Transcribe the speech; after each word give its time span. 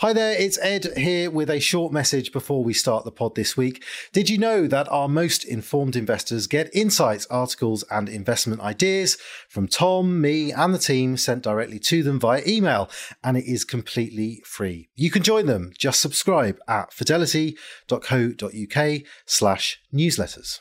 Hi 0.00 0.12
there, 0.14 0.32
it's 0.32 0.58
Ed 0.62 0.96
here 0.96 1.30
with 1.30 1.50
a 1.50 1.60
short 1.60 1.92
message 1.92 2.32
before 2.32 2.64
we 2.64 2.72
start 2.72 3.04
the 3.04 3.12
pod 3.12 3.34
this 3.34 3.54
week. 3.54 3.84
Did 4.14 4.30
you 4.30 4.38
know 4.38 4.66
that 4.66 4.90
our 4.90 5.10
most 5.10 5.44
informed 5.44 5.94
investors 5.94 6.46
get 6.46 6.74
insights, 6.74 7.26
articles, 7.26 7.84
and 7.90 8.08
investment 8.08 8.62
ideas 8.62 9.18
from 9.50 9.68
Tom, 9.68 10.18
me, 10.18 10.52
and 10.52 10.72
the 10.72 10.78
team 10.78 11.18
sent 11.18 11.42
directly 11.42 11.78
to 11.80 12.02
them 12.02 12.18
via 12.18 12.40
email, 12.46 12.88
and 13.22 13.36
it 13.36 13.44
is 13.44 13.62
completely 13.62 14.40
free. 14.46 14.88
You 14.96 15.10
can 15.10 15.22
join 15.22 15.44
them. 15.44 15.70
Just 15.76 16.00
subscribe 16.00 16.58
at 16.66 16.94
fidelity.co.uk 16.94 19.02
slash 19.26 19.82
newsletters. 19.92 20.60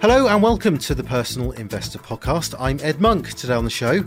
Hello 0.00 0.28
and 0.28 0.40
welcome 0.40 0.78
to 0.78 0.94
the 0.94 1.02
Personal 1.02 1.50
Investor 1.50 1.98
Podcast. 1.98 2.54
I'm 2.60 2.78
Ed 2.84 3.00
Monk. 3.00 3.34
Today 3.34 3.54
on 3.54 3.64
the 3.64 3.70
show, 3.70 4.02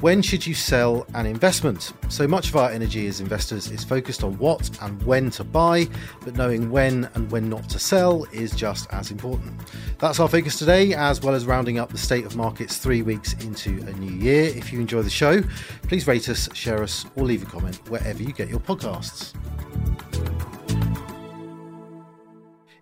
when 0.00 0.22
should 0.22 0.46
you 0.46 0.54
sell 0.54 1.06
an 1.12 1.26
investment? 1.26 1.92
So 2.08 2.26
much 2.26 2.48
of 2.48 2.56
our 2.56 2.70
energy 2.70 3.06
as 3.08 3.20
investors 3.20 3.70
is 3.70 3.84
focused 3.84 4.24
on 4.24 4.38
what 4.38 4.70
and 4.80 5.02
when 5.02 5.30
to 5.32 5.44
buy, 5.44 5.86
but 6.22 6.34
knowing 6.34 6.70
when 6.70 7.10
and 7.12 7.30
when 7.30 7.50
not 7.50 7.68
to 7.68 7.78
sell 7.78 8.24
is 8.32 8.52
just 8.52 8.90
as 8.90 9.10
important. 9.10 9.52
That's 9.98 10.18
our 10.18 10.30
focus 10.30 10.58
today, 10.58 10.94
as 10.94 11.20
well 11.20 11.34
as 11.34 11.44
rounding 11.44 11.78
up 11.78 11.92
the 11.92 11.98
state 11.98 12.24
of 12.24 12.36
markets 12.36 12.78
three 12.78 13.02
weeks 13.02 13.34
into 13.44 13.86
a 13.86 13.92
new 13.98 14.12
year. 14.12 14.44
If 14.44 14.72
you 14.72 14.80
enjoy 14.80 15.02
the 15.02 15.10
show, 15.10 15.42
please 15.82 16.06
rate 16.06 16.30
us, 16.30 16.48
share 16.54 16.82
us, 16.82 17.04
or 17.16 17.24
leave 17.24 17.42
a 17.42 17.46
comment 17.46 17.78
wherever 17.90 18.22
you 18.22 18.32
get 18.32 18.48
your 18.48 18.60
podcasts. 18.60 19.34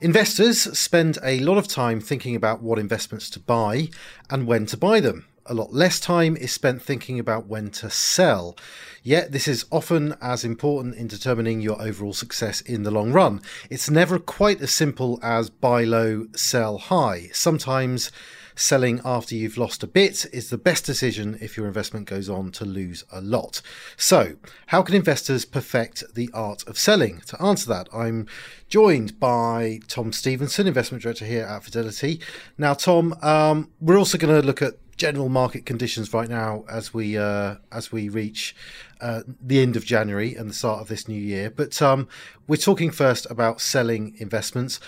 Investors 0.02 0.62
spend 0.76 1.18
a 1.22 1.38
lot 1.38 1.58
of 1.58 1.68
time 1.68 2.00
thinking 2.00 2.34
about 2.34 2.60
what 2.60 2.80
investments 2.80 3.30
to 3.30 3.38
buy 3.38 3.88
and 4.28 4.48
when 4.48 4.66
to 4.66 4.76
buy 4.76 4.98
them. 4.98 5.26
A 5.46 5.54
lot 5.54 5.72
less 5.72 6.00
time 6.00 6.36
is 6.36 6.50
spent 6.50 6.82
thinking 6.82 7.20
about 7.20 7.46
when 7.46 7.70
to 7.70 7.88
sell. 7.88 8.56
Yet, 9.04 9.30
this 9.30 9.46
is 9.46 9.64
often 9.70 10.16
as 10.20 10.44
important 10.44 10.96
in 10.96 11.06
determining 11.06 11.60
your 11.60 11.80
overall 11.80 12.14
success 12.14 12.60
in 12.62 12.82
the 12.82 12.90
long 12.90 13.12
run. 13.12 13.42
It's 13.70 13.88
never 13.88 14.18
quite 14.18 14.60
as 14.60 14.72
simple 14.72 15.20
as 15.22 15.50
buy 15.50 15.84
low, 15.84 16.26
sell 16.34 16.78
high. 16.78 17.30
Sometimes 17.32 18.10
selling 18.54 19.00
after 19.04 19.34
you've 19.34 19.56
lost 19.56 19.82
a 19.82 19.86
bit 19.86 20.26
is 20.32 20.50
the 20.50 20.58
best 20.58 20.84
decision 20.84 21.38
if 21.40 21.56
your 21.56 21.66
investment 21.66 22.06
goes 22.06 22.28
on 22.28 22.50
to 22.52 22.64
lose 22.64 23.04
a 23.12 23.20
lot. 23.20 23.62
So, 23.96 24.36
how 24.66 24.82
can 24.82 24.94
investors 24.94 25.44
perfect 25.44 26.04
the 26.14 26.30
art 26.32 26.66
of 26.66 26.78
selling? 26.78 27.20
To 27.26 27.42
answer 27.42 27.68
that, 27.68 27.88
I'm 27.92 28.26
joined 28.68 29.18
by 29.18 29.80
Tom 29.88 30.12
Stevenson, 30.12 30.66
investment 30.66 31.02
director 31.02 31.24
here 31.24 31.44
at 31.44 31.64
Fidelity. 31.64 32.20
Now, 32.58 32.74
Tom, 32.74 33.14
um, 33.22 33.70
we're 33.80 33.98
also 33.98 34.18
going 34.18 34.40
to 34.40 34.46
look 34.46 34.62
at 34.62 34.74
general 34.96 35.28
market 35.28 35.66
conditions 35.66 36.12
right 36.12 36.28
now 36.28 36.64
as 36.70 36.94
we 36.94 37.18
uh, 37.18 37.56
as 37.72 37.90
we 37.90 38.08
reach 38.08 38.54
uh, 39.00 39.22
the 39.26 39.60
end 39.60 39.74
of 39.74 39.84
January 39.84 40.34
and 40.34 40.48
the 40.48 40.54
start 40.54 40.80
of 40.80 40.88
this 40.88 41.08
new 41.08 41.20
year. 41.20 41.50
But 41.50 41.82
um, 41.82 42.08
we're 42.46 42.56
talking 42.56 42.90
first 42.90 43.26
about 43.30 43.60
selling 43.60 44.14
investments. 44.18 44.78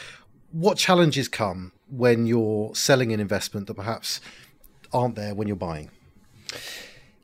What 0.55 0.79
challenges 0.79 1.27
come 1.27 1.73
when 1.91 2.27
you're 2.27 2.77
selling 2.77 3.13
an 3.13 3.19
investment 3.19 3.67
that 3.67 3.75
perhaps 3.75 4.21
aren't 4.93 5.17
there 5.17 5.35
when 5.35 5.49
you're 5.49 5.57
buying? 5.57 5.91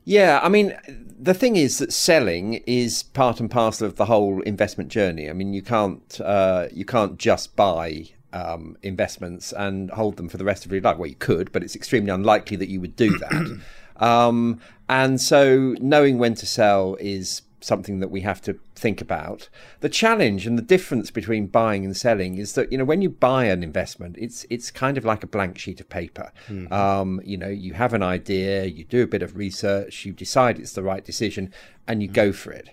Yeah, 0.03 0.41
I 0.43 0.49
mean, 0.49 0.77
the 1.17 1.33
thing 1.33 1.55
is 1.55 1.77
that 1.77 1.93
selling 1.93 2.55
is 2.67 3.03
part 3.03 3.39
and 3.39 3.49
parcel 3.49 3.87
of 3.87 3.95
the 3.95 4.03
whole 4.03 4.41
investment 4.41 4.89
journey. 4.89 5.29
I 5.29 5.33
mean, 5.33 5.53
you 5.53 5.61
can't 5.61 6.19
uh, 6.19 6.67
you 6.73 6.83
can't 6.83 7.17
just 7.17 7.55
buy 7.55 8.09
um, 8.33 8.75
investments 8.83 9.53
and 9.53 9.89
hold 9.91 10.17
them 10.17 10.27
for 10.27 10.35
the 10.35 10.43
rest 10.43 10.65
of 10.65 10.73
your 10.73 10.81
life. 10.81 10.97
Well, 10.97 11.07
you 11.07 11.15
could, 11.15 11.53
but 11.53 11.63
it's 11.63 11.73
extremely 11.73 12.11
unlikely 12.11 12.57
that 12.57 12.67
you 12.67 12.81
would 12.81 12.97
do 12.97 13.17
that. 13.19 13.61
um, 14.05 14.59
and 14.89 15.21
so, 15.21 15.77
knowing 15.79 16.17
when 16.17 16.35
to 16.35 16.45
sell 16.45 16.97
is 16.99 17.43
something 17.61 17.99
that 17.99 18.09
we 18.09 18.21
have 18.21 18.41
to 18.41 18.59
think 18.75 19.01
about. 19.01 19.49
The 19.79 19.89
challenge 19.89 20.45
and 20.47 20.57
the 20.57 20.63
difference 20.63 21.11
between 21.11 21.47
buying 21.47 21.85
and 21.85 21.95
selling 21.95 22.37
is 22.37 22.53
that 22.53 22.71
you 22.71 22.77
know 22.77 22.85
when 22.85 23.01
you 23.01 23.09
buy 23.09 23.45
an 23.45 23.63
investment, 23.63 24.15
it's 24.19 24.45
it's 24.49 24.71
kind 24.71 24.97
of 24.97 25.05
like 25.05 25.23
a 25.23 25.27
blank 25.27 25.57
sheet 25.57 25.79
of 25.79 25.89
paper. 25.89 26.31
Mm-hmm. 26.47 26.73
Um, 26.73 27.21
you 27.23 27.37
know, 27.37 27.49
you 27.49 27.73
have 27.73 27.93
an 27.93 28.03
idea, 28.03 28.65
you 28.65 28.83
do 28.83 29.03
a 29.03 29.07
bit 29.07 29.21
of 29.21 29.37
research, 29.37 30.05
you 30.05 30.13
decide 30.13 30.59
it's 30.59 30.73
the 30.73 30.83
right 30.83 31.03
decision, 31.03 31.53
and 31.87 32.01
you 32.01 32.09
mm-hmm. 32.09 32.15
go 32.15 32.33
for 32.33 32.51
it. 32.51 32.69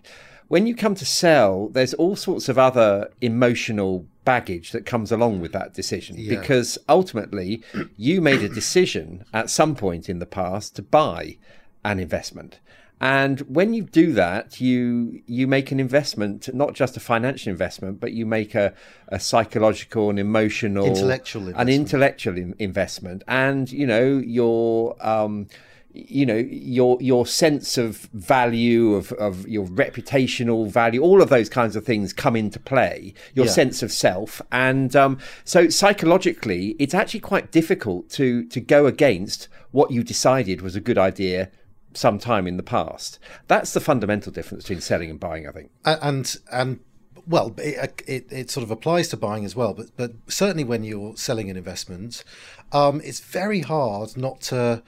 When 0.48 0.66
you 0.66 0.74
come 0.74 0.94
to 0.94 1.04
sell, 1.04 1.68
there's 1.68 1.92
all 1.94 2.16
sorts 2.16 2.48
of 2.48 2.58
other 2.58 3.10
emotional 3.20 4.06
baggage 4.24 4.72
that 4.72 4.86
comes 4.86 5.12
along 5.12 5.40
with 5.40 5.52
that 5.52 5.74
decision 5.74 6.16
yeah. 6.18 6.38
because 6.38 6.78
ultimately 6.88 7.62
you 7.96 8.20
made 8.20 8.42
a 8.42 8.48
decision 8.48 9.24
at 9.32 9.48
some 9.48 9.74
point 9.74 10.08
in 10.08 10.18
the 10.18 10.26
past 10.26 10.76
to 10.76 10.82
buy 10.82 11.36
an 11.84 11.98
investment 11.98 12.60
and 13.00 13.40
when 13.42 13.74
you 13.74 13.82
do 13.82 14.12
that, 14.14 14.60
you 14.60 15.22
you 15.26 15.46
make 15.46 15.70
an 15.70 15.78
investment, 15.78 16.52
not 16.52 16.74
just 16.74 16.96
a 16.96 17.00
financial 17.00 17.50
investment, 17.50 18.00
but 18.00 18.12
you 18.12 18.26
make 18.26 18.54
a, 18.54 18.74
a 19.08 19.20
psychological 19.20 20.10
and 20.10 20.18
emotional, 20.18 20.84
intellectual, 20.84 21.42
investment. 21.42 21.68
an 21.68 21.74
intellectual 21.74 22.36
in, 22.36 22.54
investment, 22.58 23.22
and 23.28 23.70
you 23.70 23.86
know 23.86 24.18
your. 24.18 24.96
Um, 25.06 25.46
you 25.94 26.26
know 26.26 26.36
your 26.36 26.98
your 27.00 27.26
sense 27.26 27.78
of 27.78 27.96
value 28.12 28.94
of, 28.94 29.10
of 29.12 29.48
your 29.48 29.66
reputational 29.66 30.70
value 30.70 31.02
all 31.02 31.22
of 31.22 31.30
those 31.30 31.48
kinds 31.48 31.74
of 31.74 31.84
things 31.84 32.12
come 32.12 32.36
into 32.36 32.60
play 32.60 33.14
your 33.34 33.46
yeah. 33.46 33.52
sense 33.52 33.82
of 33.82 33.90
self 33.90 34.40
and 34.52 34.94
um, 34.94 35.18
so 35.44 35.68
psychologically 35.68 36.76
it's 36.78 36.94
actually 36.94 37.18
quite 37.18 37.50
difficult 37.50 38.08
to 38.10 38.44
to 38.44 38.60
go 38.60 38.86
against 38.86 39.48
what 39.70 39.90
you 39.90 40.04
decided 40.04 40.60
was 40.60 40.76
a 40.76 40.80
good 40.80 40.98
idea 40.98 41.50
some 41.98 42.18
time 42.18 42.46
in 42.46 42.56
the 42.56 42.62
past. 42.62 43.18
That's 43.48 43.72
the 43.72 43.80
fundamental 43.80 44.32
difference 44.32 44.64
between 44.64 44.80
selling 44.80 45.10
and 45.10 45.20
buying, 45.20 45.46
I 45.48 45.52
think. 45.52 45.70
And 45.84 46.36
and 46.50 46.80
well, 47.26 47.54
it, 47.58 48.02
it, 48.06 48.32
it 48.32 48.50
sort 48.50 48.64
of 48.64 48.70
applies 48.70 49.08
to 49.08 49.16
buying 49.16 49.44
as 49.44 49.54
well, 49.54 49.74
but 49.74 49.86
but 49.96 50.12
certainly 50.28 50.64
when 50.64 50.84
you're 50.84 51.16
selling 51.16 51.50
an 51.50 51.56
investment, 51.56 52.24
um, 52.72 53.00
it's 53.04 53.20
very 53.20 53.60
hard 53.60 54.16
not 54.16 54.40
to 54.42 54.82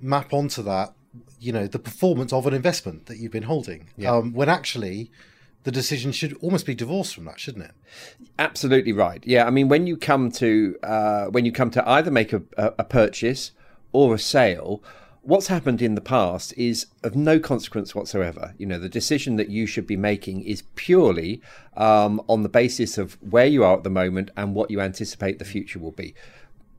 map 0.00 0.32
onto 0.32 0.62
that. 0.62 0.94
You 1.38 1.52
know, 1.52 1.66
the 1.66 1.78
performance 1.78 2.32
of 2.32 2.46
an 2.46 2.54
investment 2.54 3.06
that 3.06 3.18
you've 3.18 3.30
been 3.30 3.44
holding. 3.44 3.90
Yeah. 3.96 4.12
Um, 4.12 4.32
when 4.32 4.48
actually 4.48 5.10
the 5.62 5.70
decision 5.70 6.12
should 6.12 6.36
almost 6.40 6.66
be 6.66 6.74
divorced 6.74 7.14
from 7.14 7.24
that, 7.26 7.38
shouldn't 7.38 7.64
it? 7.64 7.72
Absolutely 8.38 8.92
right. 8.92 9.22
Yeah, 9.26 9.46
I 9.46 9.50
mean, 9.50 9.68
when 9.68 9.86
you 9.86 9.96
come 9.96 10.30
to 10.32 10.76
uh, 10.82 11.26
when 11.26 11.44
you 11.44 11.52
come 11.52 11.70
to 11.70 11.88
either 11.88 12.10
make 12.10 12.32
a, 12.32 12.42
a 12.56 12.84
purchase 12.84 13.52
or 13.92 14.14
a 14.14 14.18
sale, 14.18 14.82
what's 15.24 15.46
happened 15.48 15.80
in 15.80 15.94
the 15.94 16.00
past 16.00 16.52
is 16.56 16.86
of 17.02 17.16
no 17.16 17.38
consequence 17.38 17.94
whatsoever. 17.94 18.54
You 18.58 18.66
know, 18.66 18.78
the 18.78 18.88
decision 18.88 19.36
that 19.36 19.48
you 19.48 19.66
should 19.66 19.86
be 19.86 19.96
making 19.96 20.42
is 20.42 20.62
purely 20.74 21.40
um, 21.76 22.22
on 22.28 22.42
the 22.42 22.48
basis 22.48 22.98
of 22.98 23.14
where 23.22 23.46
you 23.46 23.64
are 23.64 23.76
at 23.76 23.82
the 23.82 23.90
moment 23.90 24.30
and 24.36 24.54
what 24.54 24.70
you 24.70 24.80
anticipate 24.80 25.38
the 25.38 25.44
future 25.44 25.78
will 25.78 25.92
be. 25.92 26.14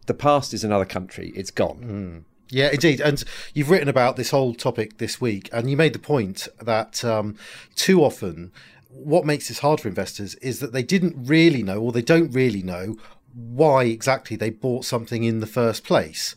The 0.06 0.14
past 0.14 0.54
is 0.54 0.64
another 0.64 0.86
country, 0.86 1.34
it's 1.36 1.52
gone. 1.52 2.24
Mm. 2.24 2.24
Yeah, 2.50 2.70
indeed. 2.72 3.02
And 3.02 3.24
you've 3.56 3.72
written 3.72 3.90
about 3.90 4.18
this 4.18 4.30
whole 4.30 4.54
topic 4.54 5.00
this 5.00 5.20
week, 5.20 5.50
and 5.52 5.70
you 5.70 5.76
made 5.76 5.94
the 5.94 6.00
point 6.00 6.48
that 6.62 7.04
um, 7.04 7.36
too 7.76 8.04
often 8.04 8.52
what 8.90 9.26
makes 9.26 9.48
this 9.48 9.60
hard 9.60 9.82
for 9.82 9.88
investors 9.88 10.36
is 10.36 10.60
that 10.60 10.72
they 10.72 10.84
didn't 10.84 11.16
really 11.18 11.64
know, 11.64 11.82
or 11.82 11.92
they 11.92 12.02
don't 12.02 12.32
really 12.32 12.62
know, 12.62 12.96
why 13.34 13.84
exactly 13.84 14.38
they 14.38 14.50
bought 14.50 14.86
something 14.86 15.24
in 15.24 15.42
the 15.42 15.48
first 15.48 15.84
place 15.84 16.36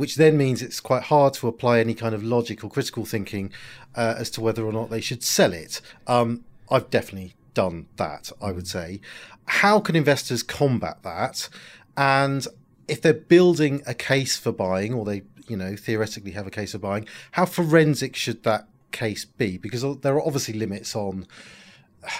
which 0.00 0.16
then 0.16 0.38
means 0.38 0.62
it's 0.62 0.80
quite 0.80 1.02
hard 1.02 1.34
to 1.34 1.46
apply 1.46 1.78
any 1.78 1.92
kind 1.92 2.14
of 2.14 2.24
logic 2.24 2.64
or 2.64 2.70
critical 2.70 3.04
thinking 3.04 3.52
uh, 3.94 4.14
as 4.16 4.30
to 4.30 4.40
whether 4.40 4.64
or 4.64 4.72
not 4.72 4.88
they 4.88 5.02
should 5.02 5.22
sell 5.22 5.52
it. 5.52 5.82
Um, 6.06 6.42
I've 6.70 6.88
definitely 6.88 7.34
done 7.52 7.86
that, 7.96 8.32
I 8.40 8.50
would 8.50 8.66
say. 8.66 9.02
How 9.44 9.78
can 9.78 9.94
investors 9.94 10.42
combat 10.42 11.02
that? 11.02 11.50
And 11.98 12.46
if 12.88 13.02
they're 13.02 13.12
building 13.12 13.82
a 13.86 13.92
case 13.92 14.38
for 14.38 14.52
buying, 14.52 14.94
or 14.94 15.04
they, 15.04 15.20
you 15.48 15.56
know, 15.58 15.76
theoretically 15.76 16.30
have 16.30 16.46
a 16.46 16.50
case 16.50 16.72
for 16.72 16.78
buying, 16.78 17.06
how 17.32 17.44
forensic 17.44 18.16
should 18.16 18.42
that 18.44 18.68
case 18.92 19.26
be? 19.26 19.58
Because 19.58 19.82
there 19.98 20.14
are 20.14 20.26
obviously 20.26 20.54
limits 20.54 20.96
on 20.96 21.26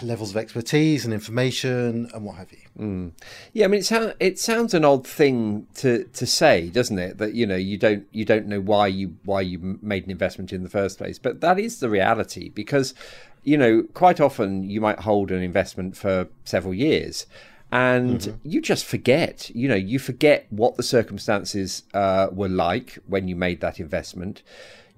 levels 0.02 0.30
of 0.30 0.36
expertise 0.36 1.04
and 1.04 1.14
information 1.14 2.10
and 2.12 2.24
what 2.24 2.36
have 2.36 2.52
you. 2.52 2.58
Mm. 2.78 3.12
Yeah, 3.52 3.64
I 3.64 3.68
mean, 3.68 3.80
it, 3.80 3.86
sound, 3.86 4.14
it 4.20 4.38
sounds 4.38 4.74
an 4.74 4.84
odd 4.84 5.06
thing 5.06 5.66
to, 5.76 6.04
to 6.04 6.26
say, 6.26 6.68
doesn't 6.68 6.98
it? 6.98 7.18
That 7.18 7.34
you 7.34 7.46
know 7.46 7.56
you 7.56 7.78
don't 7.78 8.06
you 8.12 8.24
don't 8.24 8.46
know 8.46 8.60
why 8.60 8.88
you 8.88 9.16
why 9.24 9.40
you 9.40 9.78
made 9.82 10.04
an 10.04 10.10
investment 10.10 10.52
in 10.52 10.62
the 10.62 10.70
first 10.70 10.98
place, 10.98 11.18
but 11.18 11.40
that 11.40 11.58
is 11.58 11.80
the 11.80 11.88
reality 11.88 12.50
because 12.50 12.94
you 13.42 13.56
know 13.56 13.84
quite 13.94 14.20
often 14.20 14.68
you 14.68 14.80
might 14.80 15.00
hold 15.00 15.30
an 15.30 15.42
investment 15.42 15.96
for 15.96 16.28
several 16.44 16.74
years. 16.74 17.26
And 17.72 18.18
mm-hmm. 18.18 18.36
you 18.42 18.60
just 18.60 18.84
forget, 18.84 19.48
you 19.50 19.68
know, 19.68 19.76
you 19.76 20.00
forget 20.00 20.46
what 20.50 20.76
the 20.76 20.82
circumstances 20.82 21.84
uh, 21.94 22.26
were 22.32 22.48
like 22.48 22.98
when 23.06 23.28
you 23.28 23.36
made 23.36 23.60
that 23.60 23.78
investment 23.78 24.42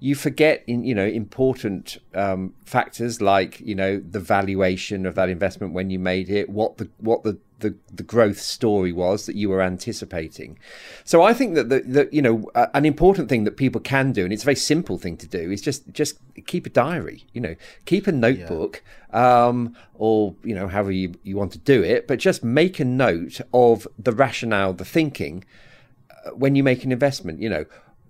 you 0.03 0.15
forget 0.15 0.65
in 0.67 0.83
you 0.83 0.93
know 0.93 1.05
important 1.05 1.97
um, 2.13 2.53
factors 2.65 3.21
like 3.21 3.61
you 3.61 3.73
know 3.73 3.99
the 3.99 4.19
valuation 4.19 5.05
of 5.05 5.15
that 5.15 5.29
investment 5.29 5.71
when 5.71 5.89
you 5.89 5.97
made 5.97 6.29
it, 6.29 6.49
what 6.49 6.75
the 6.77 6.89
what 6.97 7.23
the 7.23 7.37
the, 7.59 7.73
the 7.93 8.03
growth 8.03 8.37
story 8.37 8.91
was 8.91 9.25
that 9.27 9.37
you 9.37 9.47
were 9.47 9.61
anticipating. 9.61 10.59
So 11.05 11.23
I 11.23 11.33
think 11.33 11.55
that 11.55 11.69
the, 11.69 11.79
the 11.79 12.09
you 12.11 12.21
know 12.21 12.43
uh, 12.53 12.67
an 12.73 12.83
important 12.83 13.29
thing 13.29 13.45
that 13.45 13.55
people 13.55 13.79
can 13.79 14.11
do, 14.11 14.25
and 14.25 14.33
it's 14.33 14.43
a 14.43 14.45
very 14.51 14.57
simple 14.57 14.97
thing 14.97 15.15
to 15.15 15.25
do, 15.25 15.49
is 15.49 15.61
just 15.61 15.89
just 15.93 16.17
keep 16.47 16.65
a 16.65 16.69
diary. 16.69 17.25
You 17.31 17.39
know, 17.39 17.55
keep 17.85 18.05
a 18.05 18.11
notebook, 18.11 18.83
yeah. 19.13 19.45
um, 19.47 19.73
or 19.93 20.35
you 20.43 20.53
know 20.53 20.67
however 20.67 20.91
you, 20.91 21.13
you 21.23 21.37
want 21.37 21.53
to 21.53 21.59
do 21.59 21.81
it, 21.81 22.09
but 22.09 22.19
just 22.19 22.43
make 22.43 22.81
a 22.81 22.85
note 22.85 23.39
of 23.53 23.87
the 23.97 24.11
rationale, 24.11 24.73
the 24.73 24.83
thinking 24.83 25.45
uh, 26.25 26.31
when 26.31 26.55
you 26.55 26.63
make 26.63 26.83
an 26.83 26.91
investment. 26.91 27.39
You 27.39 27.47
know, 27.49 27.65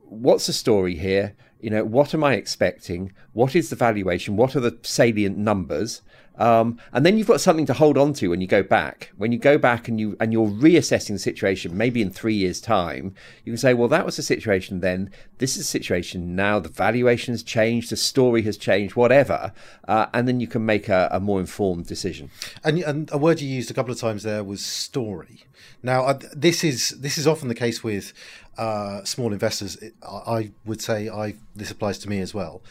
what's 0.06 0.48
the 0.48 0.54
story 0.54 0.96
here? 0.96 1.36
You 1.60 1.70
know, 1.70 1.86
what 1.86 2.14
am 2.14 2.24
I 2.24 2.34
expecting? 2.34 3.14
What 3.32 3.56
is 3.56 3.70
the 3.70 3.76
valuation? 3.76 4.36
What 4.36 4.56
are 4.56 4.60
the 4.60 4.78
salient 4.84 5.38
numbers? 5.38 6.02
Um, 6.36 6.80
and 6.92 7.06
then 7.06 7.18
you've 7.18 7.28
got 7.28 7.42
something 7.42 7.68
to 7.68 7.74
hold 7.74 7.98
on 7.98 8.14
to 8.14 8.30
when 8.30 8.42
you 8.42 8.48
go 8.48 8.64
back. 8.64 9.12
When 9.18 9.32
you 9.32 9.38
go 9.38 9.58
back 9.58 9.88
and 9.88 10.00
you 10.00 10.18
and 10.20 10.34
you're 10.34 10.48
reassessing 10.48 11.10
the 11.10 11.20
situation, 11.20 11.78
maybe 11.78 12.02
in 12.02 12.10
three 12.10 12.34
years' 12.34 12.60
time, 12.60 13.14
you 13.46 13.52
can 13.52 13.58
say, 13.58 13.74
"Well, 13.74 13.88
that 13.90 14.06
was 14.06 14.16
the 14.16 14.24
situation 14.24 14.80
then. 14.80 15.12
This 15.38 15.52
is 15.52 15.58
the 15.60 15.64
situation 15.66 16.36
now. 16.36 16.60
The 16.60 16.70
valuation 16.70 17.34
has 17.34 17.44
changed, 17.44 17.92
the 17.92 17.98
story 17.98 18.42
has 18.44 18.58
changed, 18.58 18.96
whatever." 18.96 19.54
Uh, 19.88 20.08
and 20.14 20.28
then 20.28 20.40
you 20.40 20.48
can 20.48 20.66
make 20.66 20.90
a, 20.90 21.08
a 21.12 21.20
more 21.20 21.40
informed 21.40 21.86
decision. 21.86 22.32
And, 22.64 22.80
and, 22.80 23.10
a 23.12 23.18
word 23.18 23.40
you 23.40 23.48
used 23.48 23.70
a 23.70 23.74
couple 23.74 23.92
of 23.92 24.00
times 24.00 24.24
there 24.24 24.44
was 24.44 24.66
story. 24.66 25.44
Now, 25.82 26.14
this 26.34 26.64
is 26.64 26.90
this 26.90 27.18
is 27.18 27.28
often 27.28 27.48
the 27.48 27.56
case 27.56 27.84
with 27.84 28.14
uh, 28.58 29.04
small 29.04 29.34
investors. 29.34 29.78
I 30.04 30.52
would 30.66 30.82
say 30.82 31.10
I 31.10 31.36
this 31.56 31.72
applies 31.72 31.98
to 32.00 32.10
me 32.10 32.20
as 32.20 32.34
well. 32.34 32.62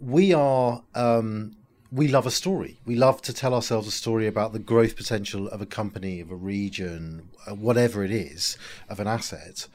We 0.00 0.32
are. 0.32 0.82
Um, 0.94 1.56
we 1.92 2.08
love 2.08 2.26
a 2.26 2.30
story. 2.32 2.80
We 2.84 2.96
love 2.96 3.22
to 3.22 3.32
tell 3.32 3.54
ourselves 3.54 3.86
a 3.86 3.92
story 3.92 4.26
about 4.26 4.52
the 4.52 4.58
growth 4.58 4.96
potential 4.96 5.48
of 5.48 5.60
a 5.60 5.66
company, 5.66 6.20
of 6.20 6.32
a 6.32 6.34
region, 6.34 7.28
uh, 7.46 7.54
whatever 7.54 8.04
it 8.04 8.10
is, 8.10 8.58
of 8.88 8.98
an 8.98 9.06
asset. 9.06 9.68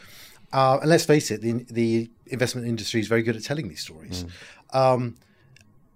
Uh, 0.52 0.80
and 0.82 0.90
let's 0.90 1.06
face 1.06 1.32
it, 1.32 1.42
the, 1.42 1.66
the 1.70 2.10
investment 2.28 2.68
industry 2.68 3.00
is 3.00 3.08
very 3.08 3.24
good 3.24 3.36
at 3.36 3.44
telling 3.44 3.70
these 3.70 3.82
stories. 3.82 4.26
Mm. 4.74 4.78
Um, 4.78 5.16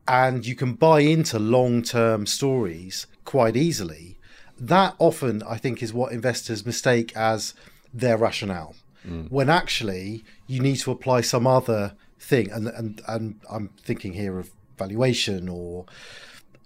and 0.07 0.45
you 0.45 0.55
can 0.55 0.73
buy 0.73 1.01
into 1.01 1.39
long 1.39 1.81
term 1.81 2.25
stories 2.25 3.07
quite 3.25 3.55
easily. 3.55 4.17
That 4.59 4.95
often, 4.99 5.43
I 5.43 5.57
think, 5.57 5.83
is 5.83 5.93
what 5.93 6.11
investors 6.11 6.65
mistake 6.65 7.15
as 7.15 7.53
their 7.93 8.17
rationale. 8.17 8.75
Mm. 9.07 9.29
When 9.29 9.49
actually, 9.49 10.23
you 10.47 10.61
need 10.61 10.77
to 10.77 10.91
apply 10.91 11.21
some 11.21 11.45
other 11.45 11.93
thing. 12.19 12.51
And, 12.51 12.67
and, 12.67 13.01
and 13.07 13.39
I'm 13.49 13.69
thinking 13.81 14.13
here 14.13 14.39
of 14.39 14.51
valuation 14.77 15.49
or 15.49 15.85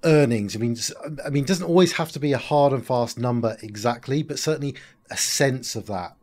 earnings. 0.03 0.55
I 0.55 0.59
mean, 0.59 0.77
I 1.25 1.29
mean, 1.29 1.43
it 1.43 1.47
doesn't 1.47 1.65
always 1.65 1.93
have 1.93 2.11
to 2.13 2.19
be 2.19 2.31
a 2.31 2.37
hard 2.37 2.73
and 2.73 2.85
fast 2.85 3.17
number 3.17 3.57
exactly, 3.61 4.23
but 4.23 4.39
certainly 4.39 4.75
a 5.09 5.17
sense 5.17 5.75
of 5.75 5.87
that 5.87 6.15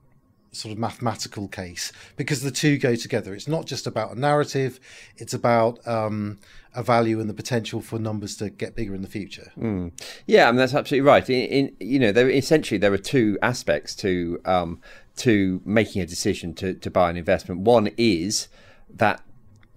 sort 0.56 0.72
of 0.72 0.78
mathematical 0.78 1.48
case 1.48 1.92
because 2.16 2.42
the 2.42 2.50
two 2.50 2.78
go 2.78 2.94
together. 2.96 3.34
It's 3.34 3.48
not 3.48 3.66
just 3.66 3.86
about 3.86 4.16
a 4.16 4.18
narrative; 4.18 4.80
it's 5.16 5.34
about 5.34 5.86
um, 5.86 6.38
a 6.74 6.82
value 6.82 7.20
and 7.20 7.28
the 7.28 7.34
potential 7.34 7.80
for 7.80 7.98
numbers 7.98 8.36
to 8.36 8.50
get 8.50 8.74
bigger 8.74 8.94
in 8.94 9.02
the 9.02 9.08
future. 9.08 9.52
Mm. 9.58 9.92
Yeah, 10.26 10.48
I 10.48 10.52
mean 10.52 10.58
that's 10.58 10.74
absolutely 10.74 11.06
right. 11.06 11.28
In, 11.28 11.68
in, 11.68 11.76
you 11.80 11.98
know, 11.98 12.12
there 12.12 12.28
essentially 12.28 12.78
there 12.78 12.92
are 12.92 12.98
two 12.98 13.38
aspects 13.42 13.94
to 13.96 14.40
um, 14.44 14.80
to 15.16 15.60
making 15.64 16.02
a 16.02 16.06
decision 16.06 16.54
to 16.54 16.74
to 16.74 16.90
buy 16.90 17.10
an 17.10 17.16
investment. 17.16 17.62
One 17.62 17.90
is 17.96 18.48
that 18.90 19.22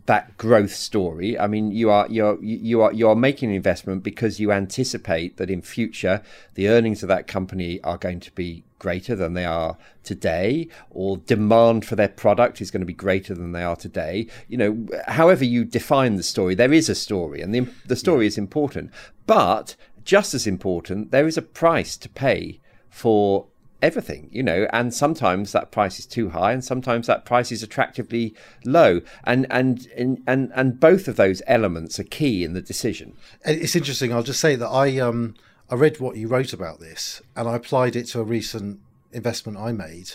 that 0.10 0.36
growth 0.38 0.74
story. 0.74 1.38
I 1.38 1.46
mean, 1.46 1.70
you 1.70 1.92
are 1.92 2.08
you're 2.10 2.44
you 2.44 2.82
are 2.82 2.92
you 2.92 3.08
are 3.08 3.16
making 3.16 3.50
an 3.50 3.56
investment 3.56 4.02
because 4.02 4.40
you 4.40 4.52
anticipate 4.52 5.38
that 5.38 5.52
in 5.52 5.62
future 5.62 6.24
the 6.56 6.68
earnings 6.68 7.04
of 7.04 7.10
that 7.10 7.28
company 7.28 7.80
are 7.82 8.00
going 8.00 8.20
to 8.22 8.32
be 8.32 8.64
greater 8.80 9.16
than 9.16 9.36
they 9.36 9.46
are 9.46 9.78
today, 10.04 10.68
or 10.90 11.18
demand 11.18 11.86
for 11.86 11.96
their 11.96 12.08
product 12.08 12.60
is 12.60 12.72
going 12.72 12.80
to 12.80 12.88
be 12.88 13.04
greater 13.06 13.36
than 13.36 13.52
they 13.52 13.62
are 13.62 13.76
today. 13.76 14.26
You 14.48 14.58
know, 14.58 14.88
however 15.08 15.46
you 15.46 15.64
define 15.64 16.16
the 16.16 16.24
story, 16.24 16.56
there 16.56 16.74
is 16.74 16.90
a 16.90 16.96
story, 16.96 17.40
and 17.44 17.54
the 17.54 17.68
the 17.86 17.96
story 17.96 18.26
is 18.26 18.36
important. 18.36 18.90
But 19.28 19.76
just 20.06 20.34
as 20.34 20.48
important, 20.48 21.12
there 21.12 21.28
is 21.28 21.38
a 21.38 21.44
price 21.44 21.96
to 21.98 22.10
pay 22.10 22.60
for 22.90 23.46
everything, 23.82 24.30
you 24.32 24.44
know, 24.44 24.68
and 24.74 24.94
sometimes 24.94 25.52
that 25.52 25.72
price 25.72 26.00
is 26.00 26.06
too 26.06 26.30
high 26.30 26.52
and 26.52 26.64
sometimes 26.64 27.08
that 27.08 27.26
price 27.26 27.52
is 27.52 27.64
attractively 27.64 28.34
low. 28.66 29.02
And 29.24 29.48
and 29.50 29.88
and 29.96 30.22
and, 30.28 30.52
and 30.56 30.80
both 30.80 31.08
of 31.08 31.16
those 31.16 31.42
elements 31.48 32.00
are 32.00 32.04
key 32.04 32.44
in 32.44 32.54
the 32.54 32.62
decision. 32.62 33.14
It's 33.46 33.76
interesting. 33.76 34.14
I'll 34.14 34.24
just 34.24 34.42
say 34.42 34.56
that 34.56 34.68
I 34.68 34.98
um 35.00 35.36
I 35.70 35.76
read 35.76 36.00
what 36.00 36.18
you 36.18 36.28
wrote 36.28 36.54
about 36.54 36.80
this 36.80 37.22
and 37.36 37.48
I 37.48 37.56
applied 37.56 37.96
it 37.96 38.06
to 38.08 38.20
a 38.20 38.24
recent 38.24 38.80
investment 39.12 39.58
I 39.58 39.72
made 39.72 40.12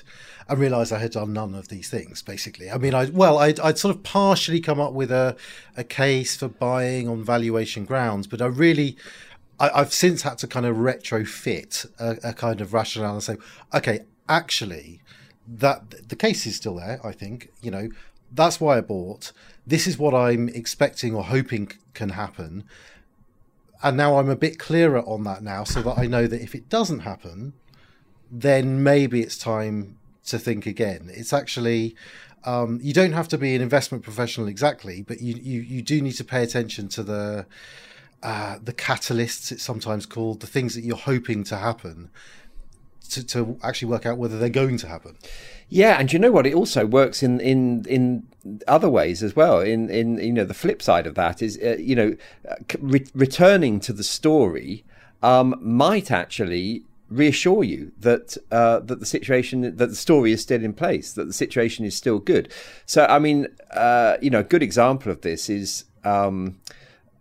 and 0.49 0.58
realized 0.58 0.93
I 0.93 0.99
had 0.99 1.12
done 1.12 1.32
none 1.32 1.55
of 1.55 1.69
these 1.69 1.88
things 1.88 2.22
basically. 2.22 2.70
I 2.70 2.78
mean 2.78 2.94
I 2.94 3.06
well 3.06 3.38
I'd, 3.38 3.58
I'd 3.61 3.78
sort 3.78 3.94
of 3.96 4.02
partially 4.02 4.61
come 4.61 4.81
up 4.81 4.93
with 4.93 5.11
a 5.11 5.37
a 5.76 5.84
case 5.84 6.37
for 6.37 6.49
buying 6.49 7.08
on 7.08 7.25
valuation 7.25 7.84
grounds, 7.84 8.26
but 8.26 8.43
I 8.43 8.46
really 8.46 8.96
I, 9.59 9.79
have 9.79 9.93
since 9.93 10.23
had 10.23 10.39
to 10.39 10.47
kind 10.47 10.67
of 10.67 10.77
retrofit 10.77 11.87
a, 11.99 12.31
a, 12.31 12.33
kind 12.33 12.61
of 12.61 12.73
rationale 12.73 13.15
and 13.15 13.23
say, 13.23 13.37
okay, 13.73 14.01
actually, 14.29 15.01
that 15.47 16.09
the 16.09 16.17
case 16.17 16.47
is 16.47 16.56
still 16.56 16.77
there. 16.77 17.01
I 17.05 17.12
think 17.12 17.51
you 17.62 17.71
know 17.71 17.89
that's 18.33 18.61
why 18.61 18.79
I 18.79 18.81
bought. 18.81 19.33
This 19.67 19.87
is 19.87 19.99
what 19.99 20.15
I'm 20.15 20.49
expecting 20.49 21.15
or 21.15 21.25
hoping 21.25 21.73
can 21.93 22.11
happen, 22.11 22.65
and 23.83 23.97
now 23.97 24.19
I'm 24.19 24.29
a 24.29 24.37
bit 24.37 24.59
clearer 24.59 25.01
on 25.01 25.25
that 25.25 25.43
now, 25.43 25.65
so 25.65 25.83
that 25.83 25.99
I 25.99 26.07
know 26.07 26.27
that 26.27 26.41
if 26.41 26.55
it 26.55 26.69
doesn't 26.69 27.00
happen, 27.00 27.53
then 28.31 28.83
maybe 28.83 29.21
it's 29.21 29.39
time 29.39 29.99
to 30.27 30.39
think 30.39 30.67
again. 30.67 31.11
It's 31.12 31.33
actually 31.33 31.95
um, 32.45 32.81
you 32.83 32.93
don't 32.93 33.12
have 33.12 33.29
to 33.29 33.39
be 33.39 33.55
an 33.55 33.62
investment 33.62 34.03
professional 34.03 34.49
exactly, 34.49 35.03
but 35.03 35.21
you, 35.21 35.35
you 35.35 35.61
you 35.61 35.83
do 35.83 36.03
need 36.03 36.12
to 36.12 36.25
pay 36.25 36.43
attention 36.43 36.89
to 36.89 37.03
the 37.03 37.47
uh, 38.25 38.59
the 38.61 38.73
catalysts, 38.73 39.53
it's 39.53 39.62
sometimes 39.62 40.06
called, 40.06 40.41
the 40.41 40.47
things 40.47 40.75
that 40.75 40.82
you're 40.82 40.97
hoping 40.97 41.44
to 41.44 41.59
happen, 41.59 42.09
to, 43.11 43.23
to 43.23 43.59
actually 43.62 43.88
work 43.88 44.06
out 44.06 44.17
whether 44.17 44.38
they're 44.38 44.49
going 44.49 44.79
to 44.79 44.88
happen. 44.88 45.17
Yeah, 45.69 45.99
and 46.00 46.11
you 46.11 46.19
know 46.19 46.32
what? 46.32 46.47
It 46.47 46.55
also 46.55 46.87
works 46.87 47.23
in 47.23 47.41
in 47.41 47.85
in 47.87 48.26
other 48.67 48.88
ways 48.88 49.23
as 49.23 49.37
well. 49.37 49.61
In 49.61 49.91
in 49.91 50.19
you 50.19 50.32
know 50.32 50.44
the 50.44 50.55
flip 50.55 50.81
side 50.81 51.06
of 51.06 51.15
that 51.17 51.43
is 51.43 51.59
uh, 51.62 51.76
you 51.79 51.94
know 51.94 52.17
uh, 52.49 52.55
re- 52.79 53.06
returning 53.15 53.79
to 53.81 53.93
the 53.93 54.05
story 54.05 54.85
um, 55.23 55.55
might 55.61 56.11
actually 56.11 56.85
reassure 57.11 57.62
you 57.62 57.93
that 57.99 58.38
uh, 58.50 58.81
that 58.81 59.00
the 59.00 59.06
situation 59.06 59.62
that 59.62 59.76
the 59.76 59.94
story 59.94 60.32
is 60.32 60.41
still 60.43 60.62
in 60.62 60.73
place, 60.73 61.12
that 61.12 61.26
the 61.26 61.32
situation 61.32 61.85
is 61.85 61.94
still 61.94 62.19
good. 62.19 62.50
So 62.87 63.05
I 63.06 63.19
mean, 63.19 63.49
uh, 63.73 64.17
you 64.23 64.31
know, 64.31 64.41
a 64.41 64.44
good 64.44 64.62
example 64.62 65.12
of 65.12 65.21
this 65.21 65.50
is. 65.50 65.85
Um, 66.05 66.59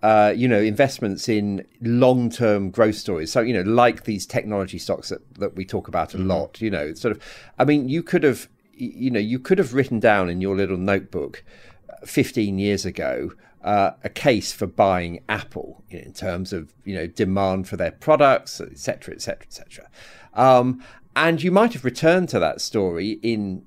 uh, 0.04 0.34
you 0.36 0.50
know, 0.50 0.60
investments 0.60 1.30
in 1.30 1.66
long-term 1.82 2.70
growth 2.70 2.96
stories. 2.96 3.32
So, 3.32 3.40
you 3.40 3.54
know, 3.54 3.62
like 3.62 4.04
these 4.04 4.26
technology 4.26 4.78
stocks 4.78 5.08
that, 5.08 5.36
that 5.36 5.56
we 5.56 5.64
talk 5.64 5.88
about 5.88 6.14
a 6.14 6.18
mm-hmm. 6.18 6.28
lot, 6.28 6.60
you 6.60 6.70
know, 6.70 6.94
sort 6.94 7.16
of, 7.16 7.24
I 7.58 7.64
mean, 7.64 7.88
you 7.88 8.04
could 8.04 8.24
have, 8.24 8.50
you 8.74 9.10
know, 9.10 9.20
you 9.20 9.40
could 9.40 9.58
have 9.60 9.74
written 9.74 10.02
down 10.02 10.30
in 10.30 10.42
your 10.42 10.58
little 10.58 10.76
notebook 10.76 11.46
uh, 11.90 12.06
15 12.06 12.60
years 12.60 12.86
ago 12.86 13.32
uh, 13.64 13.92
a 14.04 14.10
case 14.10 14.52
for 14.52 14.68
buying 14.68 15.22
Apple 15.30 15.86
in 15.90 16.12
terms 16.12 16.52
of, 16.52 16.74
you 16.84 16.96
know, 16.96 17.08
demand 17.08 17.70
for 17.70 17.78
their 17.78 17.92
products, 17.92 18.60
et 18.60 18.78
cetera, 18.78 19.14
et 19.14 19.22
cetera, 19.22 19.44
et 19.44 19.54
cetera. 19.54 19.90
Um, 20.34 20.84
and 21.16 21.42
you 21.42 21.50
might 21.50 21.72
have 21.72 21.86
returned 21.86 22.28
to 22.30 22.40
that 22.40 22.60
story 22.60 23.20
in 23.24 23.66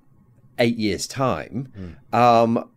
eight 0.59 0.77
years' 0.77 1.07
time, 1.07 1.73
mm. 1.79 2.15
um, 2.15 2.69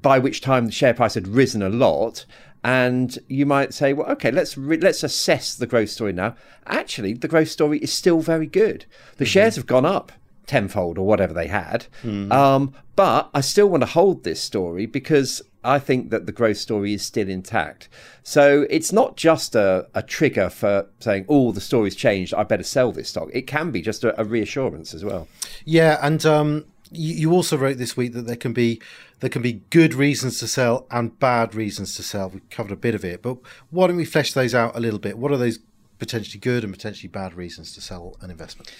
by 0.00 0.18
which 0.18 0.40
time 0.40 0.64
the 0.64 0.72
share 0.72 0.94
price 0.94 1.12
had 1.12 1.28
risen 1.28 1.60
a 1.60 1.68
lot 1.68 2.24
and 2.68 3.18
you 3.28 3.46
might 3.46 3.72
say, 3.72 3.94
well, 3.94 4.06
okay, 4.08 4.30
let's 4.30 4.58
re- 4.58 4.76
let's 4.76 5.02
assess 5.02 5.54
the 5.54 5.66
growth 5.66 5.88
story 5.88 6.12
now. 6.12 6.36
Actually, 6.66 7.14
the 7.14 7.26
growth 7.26 7.48
story 7.48 7.78
is 7.78 7.90
still 7.90 8.20
very 8.20 8.46
good. 8.46 8.84
The 9.16 9.24
mm-hmm. 9.24 9.30
shares 9.30 9.56
have 9.56 9.64
gone 9.64 9.86
up 9.86 10.12
tenfold 10.46 10.98
or 10.98 11.06
whatever 11.06 11.32
they 11.32 11.46
had, 11.46 11.86
mm. 12.02 12.30
um, 12.30 12.74
but 12.94 13.30
I 13.32 13.40
still 13.40 13.68
want 13.70 13.84
to 13.84 13.86
hold 13.86 14.22
this 14.22 14.42
story 14.42 14.84
because 14.84 15.40
I 15.64 15.78
think 15.78 16.10
that 16.10 16.26
the 16.26 16.32
growth 16.32 16.58
story 16.58 16.92
is 16.92 17.02
still 17.02 17.30
intact. 17.30 17.88
So 18.22 18.66
it's 18.68 18.92
not 18.92 19.16
just 19.16 19.54
a, 19.54 19.88
a 19.94 20.02
trigger 20.02 20.50
for 20.50 20.88
saying, 21.00 21.24
oh, 21.26 21.52
the 21.52 21.62
story's 21.62 21.96
changed, 21.96 22.34
I 22.34 22.42
better 22.42 22.62
sell 22.62 22.92
this 22.92 23.08
stock. 23.08 23.30
It 23.32 23.46
can 23.46 23.70
be 23.70 23.80
just 23.80 24.04
a, 24.04 24.18
a 24.20 24.24
reassurance 24.24 24.92
as 24.92 25.04
well. 25.04 25.26
Yeah, 25.64 25.98
and 26.02 26.24
um, 26.26 26.66
you, 26.90 27.32
also 27.32 27.56
wrote 27.56 27.78
this 27.78 27.96
week 27.96 28.12
that 28.12 28.26
there 28.26 28.36
can 28.36 28.52
be 28.52 28.80
there 29.20 29.30
can 29.30 29.42
be 29.42 29.62
good 29.70 29.94
reasons 29.94 30.38
to 30.38 30.46
sell 30.46 30.86
and 30.90 31.18
bad 31.18 31.54
reasons 31.54 31.94
to 31.96 32.02
sell. 32.02 32.30
We 32.30 32.40
covered 32.50 32.72
a 32.72 32.76
bit 32.76 32.94
of 32.94 33.04
it, 33.04 33.22
but 33.22 33.38
why 33.70 33.86
don't 33.86 33.96
we 33.96 34.04
flesh 34.04 34.32
those 34.32 34.54
out 34.54 34.76
a 34.76 34.80
little 34.80 35.00
bit? 35.00 35.18
What 35.18 35.32
are 35.32 35.36
those 35.36 35.58
potentially 35.98 36.38
good 36.38 36.62
and 36.64 36.72
potentially 36.72 37.08
bad 37.08 37.34
reasons 37.34 37.72
to 37.74 37.80
sell 37.80 38.16
an 38.20 38.30
investment? 38.30 38.72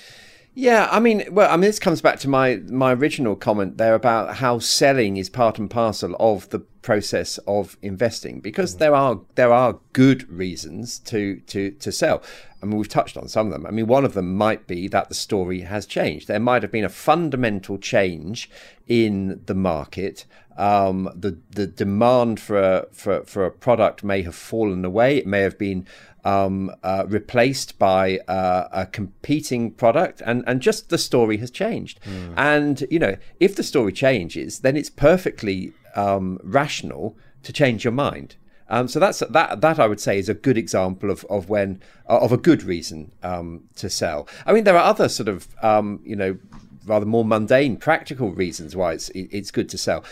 Yeah, 0.61 0.89
I 0.91 0.99
mean, 0.99 1.23
well, 1.31 1.49
I 1.49 1.53
mean, 1.53 1.69
this 1.69 1.79
comes 1.79 2.01
back 2.01 2.19
to 2.19 2.29
my 2.29 2.57
my 2.67 2.93
original 2.93 3.37
comment 3.37 3.79
there 3.79 3.95
about 3.95 4.39
how 4.39 4.59
selling 4.59 5.17
is 5.17 5.31
part 5.31 5.57
and 5.57 5.71
parcel 5.71 6.17
of 6.19 6.51
the 6.51 6.59
process 6.59 7.39
of 7.47 7.77
investing 7.81 8.41
because 8.41 8.79
there 8.79 8.93
are 8.93 9.21
there 9.37 9.53
are 9.53 9.79
good 9.93 10.29
reasons 10.29 10.99
to 11.11 11.37
to 11.47 11.71
to 11.71 11.93
sell. 11.93 12.25
I 12.61 12.67
mean, 12.67 12.77
we've 12.77 12.89
touched 12.89 13.17
on 13.17 13.29
some 13.29 13.47
of 13.47 13.53
them. 13.53 13.67
I 13.67 13.71
mean, 13.71 13.87
one 13.87 14.05
of 14.05 14.15
them 14.15 14.35
might 14.35 14.67
be 14.67 14.89
that 14.89 15.09
the 15.09 15.15
story 15.15 15.61
has 15.61 15.87
changed. 15.87 16.27
There 16.27 16.41
might 16.41 16.63
have 16.63 16.73
been 16.73 16.85
a 16.85 16.89
fundamental 16.89 17.79
change 17.79 18.51
in 18.89 19.41
the 19.47 19.55
market. 19.55 20.25
Um, 20.57 21.09
the 21.15 21.39
the 21.51 21.69
demand 21.69 22.41
for 22.41 22.61
a, 22.61 22.87
for 22.91 23.23
for 23.23 23.47
a 23.47 23.53
product 23.53 24.03
may 24.03 24.23
have 24.23 24.35
fallen 24.35 24.85
away. 24.85 25.19
It 25.19 25.27
may 25.29 25.43
have 25.43 25.57
been 25.57 25.87
um, 26.29 26.71
uh, 26.83 27.05
replaced 27.09 27.79
by 27.79 28.19
uh, 28.29 28.69
a 28.71 28.87
competing 28.87 29.71
product, 29.71 30.21
and, 30.27 30.45
and 30.47 30.61
just 30.61 30.91
the 30.91 30.99
story 30.99 31.39
has 31.39 31.51
changed. 31.51 32.01
Mm. 32.03 32.35
And 32.37 32.87
you 32.91 32.99
know, 32.99 33.17
if 33.41 33.57
the 33.57 33.63
story 33.63 33.93
changes, 33.93 34.61
then 34.61 34.77
it's 34.77 34.91
perfectly 34.91 35.73
um, 35.97 36.39
rational 36.43 37.17
to 37.45 37.53
change 37.53 37.83
your 37.83 37.93
mind. 37.93 38.37
Um, 38.69 38.89
so 38.89 39.01
that's 39.01 39.21
that. 39.21 39.63
That 39.63 39.79
I 39.79 39.87
would 39.87 40.01
say 40.01 40.19
is 40.19 40.29
a 40.29 40.35
good 40.35 40.59
example 40.59 41.11
of 41.11 41.25
of 41.31 41.49
when 41.49 41.81
uh, 42.09 42.19
of 42.19 42.33
a 42.33 42.37
good 42.37 42.63
reason 42.63 43.13
um, 43.23 43.63
to 43.77 43.89
sell. 43.89 44.29
I 44.45 44.53
mean, 44.53 44.65
there 44.65 44.77
are 44.77 44.85
other 44.85 45.09
sort 45.09 45.29
of 45.29 45.49
um, 45.63 46.01
you 46.05 46.17
know 46.17 46.37
rather 46.85 47.07
more 47.07 47.25
mundane, 47.25 47.79
practical 47.79 48.33
reasons 48.33 48.77
why 48.77 48.93
it's 48.93 49.09
it's 49.15 49.51
good 49.51 49.71
to 49.71 49.79
sell. 49.79 50.05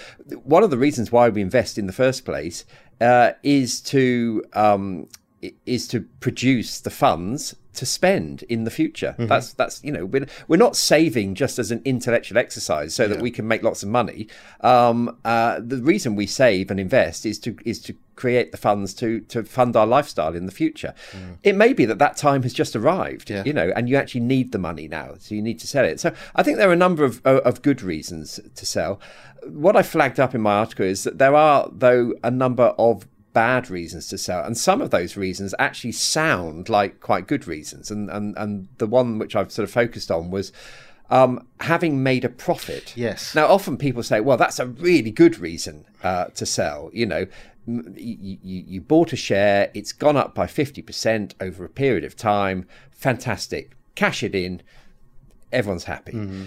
One 0.44 0.62
of 0.62 0.70
the 0.70 0.78
reasons 0.78 1.12
why 1.12 1.28
we 1.28 1.42
invest 1.42 1.76
in 1.76 1.86
the 1.86 1.92
first 1.92 2.24
place 2.24 2.64
uh, 3.02 3.32
is 3.42 3.82
to 3.82 4.42
um, 4.54 5.08
is 5.64 5.86
to 5.88 6.00
produce 6.20 6.80
the 6.80 6.90
funds 6.90 7.54
to 7.76 7.86
spend 7.86 8.42
in 8.44 8.64
the 8.64 8.70
future. 8.70 9.14
Mm-hmm. 9.18 9.26
That's 9.26 9.52
that's 9.52 9.84
you 9.84 9.92
know 9.92 10.04
we're 10.04 10.26
we're 10.48 10.56
not 10.56 10.76
saving 10.76 11.34
just 11.34 11.58
as 11.58 11.70
an 11.70 11.82
intellectual 11.84 12.38
exercise 12.38 12.94
so 12.94 13.04
yeah. 13.04 13.08
that 13.10 13.20
we 13.20 13.30
can 13.30 13.46
make 13.46 13.62
lots 13.62 13.82
of 13.82 13.88
money. 13.88 14.28
Um, 14.62 15.18
uh, 15.24 15.60
the 15.62 15.76
reason 15.78 16.16
we 16.16 16.26
save 16.26 16.70
and 16.70 16.80
invest 16.80 17.24
is 17.24 17.38
to 17.40 17.56
is 17.64 17.80
to 17.82 17.94
create 18.16 18.50
the 18.50 18.58
funds 18.58 18.94
to 18.94 19.20
to 19.20 19.44
fund 19.44 19.76
our 19.76 19.86
lifestyle 19.86 20.34
in 20.34 20.46
the 20.46 20.52
future. 20.52 20.94
Mm. 21.12 21.38
It 21.42 21.54
may 21.54 21.72
be 21.72 21.84
that 21.84 21.98
that 21.98 22.16
time 22.16 22.42
has 22.42 22.54
just 22.54 22.74
arrived, 22.74 23.30
yeah. 23.30 23.44
you 23.44 23.52
know, 23.52 23.70
and 23.76 23.88
you 23.88 23.96
actually 23.96 24.22
need 24.22 24.52
the 24.52 24.58
money 24.58 24.88
now, 24.88 25.14
so 25.18 25.34
you 25.34 25.42
need 25.42 25.58
to 25.60 25.66
sell 25.66 25.84
it. 25.84 26.00
So 26.00 26.12
I 26.34 26.42
think 26.42 26.56
there 26.56 26.70
are 26.70 26.72
a 26.72 26.76
number 26.76 27.04
of 27.04 27.24
of 27.26 27.62
good 27.62 27.82
reasons 27.82 28.40
to 28.54 28.66
sell. 28.66 29.00
What 29.46 29.76
I 29.76 29.82
flagged 29.82 30.18
up 30.18 30.34
in 30.34 30.40
my 30.40 30.54
article 30.54 30.86
is 30.86 31.04
that 31.04 31.18
there 31.18 31.36
are 31.36 31.68
though 31.70 32.14
a 32.24 32.30
number 32.30 32.74
of 32.78 33.06
bad 33.36 33.68
reasons 33.68 34.08
to 34.08 34.16
sell. 34.16 34.42
And 34.42 34.56
some 34.56 34.80
of 34.80 34.88
those 34.88 35.14
reasons 35.14 35.54
actually 35.58 35.92
sound 35.92 36.70
like 36.70 37.00
quite 37.00 37.26
good 37.26 37.46
reasons. 37.46 37.90
And 37.90 38.08
and, 38.08 38.34
and 38.38 38.68
the 38.78 38.86
one 38.86 39.18
which 39.18 39.36
I've 39.36 39.52
sort 39.52 39.64
of 39.64 39.70
focused 39.70 40.10
on 40.10 40.30
was 40.30 40.52
um, 41.10 41.46
having 41.60 42.02
made 42.02 42.24
a 42.24 42.30
profit. 42.30 42.96
Yes. 42.96 43.34
Now, 43.34 43.46
often 43.46 43.76
people 43.76 44.02
say, 44.02 44.20
well, 44.20 44.38
that's 44.38 44.58
a 44.58 44.66
really 44.66 45.10
good 45.10 45.38
reason 45.38 45.84
uh, 46.02 46.28
to 46.28 46.46
sell. 46.46 46.88
You 46.94 47.04
know, 47.04 47.26
you, 47.66 48.38
you, 48.42 48.64
you 48.66 48.80
bought 48.80 49.12
a 49.12 49.16
share, 49.16 49.70
it's 49.74 49.92
gone 49.92 50.16
up 50.16 50.34
by 50.34 50.46
50% 50.46 51.34
over 51.38 51.62
a 51.62 51.68
period 51.68 52.04
of 52.04 52.16
time. 52.16 52.66
Fantastic. 52.90 53.76
Cash 53.96 54.22
it 54.22 54.34
in. 54.34 54.62
Everyone's 55.52 55.84
happy. 55.84 56.12
Mm-hmm. 56.12 56.44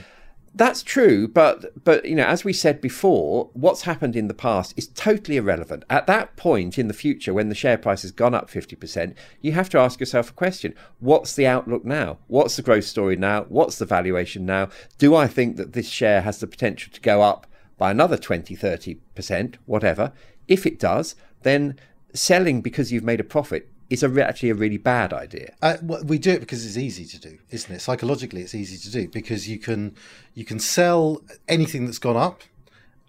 That's 0.59 0.83
true, 0.83 1.29
but 1.29 1.85
but 1.85 2.03
you 2.03 2.15
know, 2.15 2.25
as 2.25 2.43
we 2.43 2.51
said 2.51 2.81
before, 2.81 3.49
what's 3.53 3.83
happened 3.83 4.17
in 4.17 4.27
the 4.27 4.33
past 4.33 4.73
is 4.75 4.87
totally 4.87 5.37
irrelevant. 5.37 5.85
At 5.89 6.05
that 6.07 6.35
point 6.35 6.77
in 6.77 6.89
the 6.89 6.93
future, 6.93 7.33
when 7.33 7.47
the 7.47 7.55
share 7.55 7.77
price 7.77 8.01
has 8.01 8.11
gone 8.11 8.35
up 8.35 8.49
fifty 8.49 8.75
percent, 8.75 9.17
you 9.39 9.53
have 9.53 9.69
to 9.69 9.77
ask 9.77 10.01
yourself 10.01 10.31
a 10.31 10.33
question: 10.33 10.75
What's 10.99 11.33
the 11.33 11.47
outlook 11.47 11.85
now? 11.85 12.17
What's 12.27 12.57
the 12.57 12.61
growth 12.61 12.83
story 12.83 13.15
now? 13.15 13.45
What's 13.47 13.77
the 13.77 13.85
valuation 13.85 14.45
now? 14.45 14.67
Do 14.97 15.15
I 15.15 15.27
think 15.27 15.55
that 15.55 15.71
this 15.71 15.87
share 15.87 16.23
has 16.23 16.39
the 16.41 16.47
potential 16.47 16.91
to 16.91 16.99
go 16.99 17.21
up 17.21 17.47
by 17.77 17.89
another 17.89 18.17
20, 18.17 18.53
30 18.53 18.95
percent, 19.15 19.57
whatever? 19.65 20.11
If 20.49 20.65
it 20.65 20.77
does, 20.77 21.15
then 21.43 21.79
selling 22.13 22.59
because 22.59 22.91
you've 22.91 23.05
made 23.05 23.21
a 23.21 23.23
profit 23.23 23.69
is 23.89 24.03
a 24.03 24.09
re- 24.09 24.21
actually 24.21 24.49
a 24.49 24.55
really 24.55 24.77
bad 24.77 25.13
idea. 25.13 25.53
Uh, 25.61 25.77
well, 25.81 26.03
we 26.03 26.19
do 26.19 26.31
it 26.31 26.39
because 26.39 26.65
it's 26.65 26.77
easy 26.77 27.05
to 27.05 27.19
do, 27.19 27.37
isn't 27.49 27.73
it? 27.73 27.79
Psychologically, 27.81 28.41
it's 28.41 28.55
easy 28.55 28.77
to 28.77 28.91
do 28.91 29.07
because 29.07 29.47
you 29.49 29.57
can 29.57 29.95
you 30.33 30.45
can 30.45 30.59
sell 30.59 31.21
anything 31.47 31.85
that's 31.85 31.99
gone 31.99 32.17
up, 32.17 32.41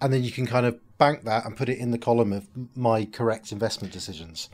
and 0.01 0.13
then 0.13 0.25
you 0.25 0.33
can 0.33 0.47
kind 0.47 0.67
of 0.67 0.79
bank 0.99 1.25
that 1.25 1.45
and 1.45 1.57
put 1.57 1.69
it 1.69 1.79
in 1.79 1.91
the 1.91 1.99
column 1.99 2.33
of 2.33 2.47
my 2.77 3.05
correct 3.05 3.53
investment 3.53 3.93
decisions. 3.93 4.49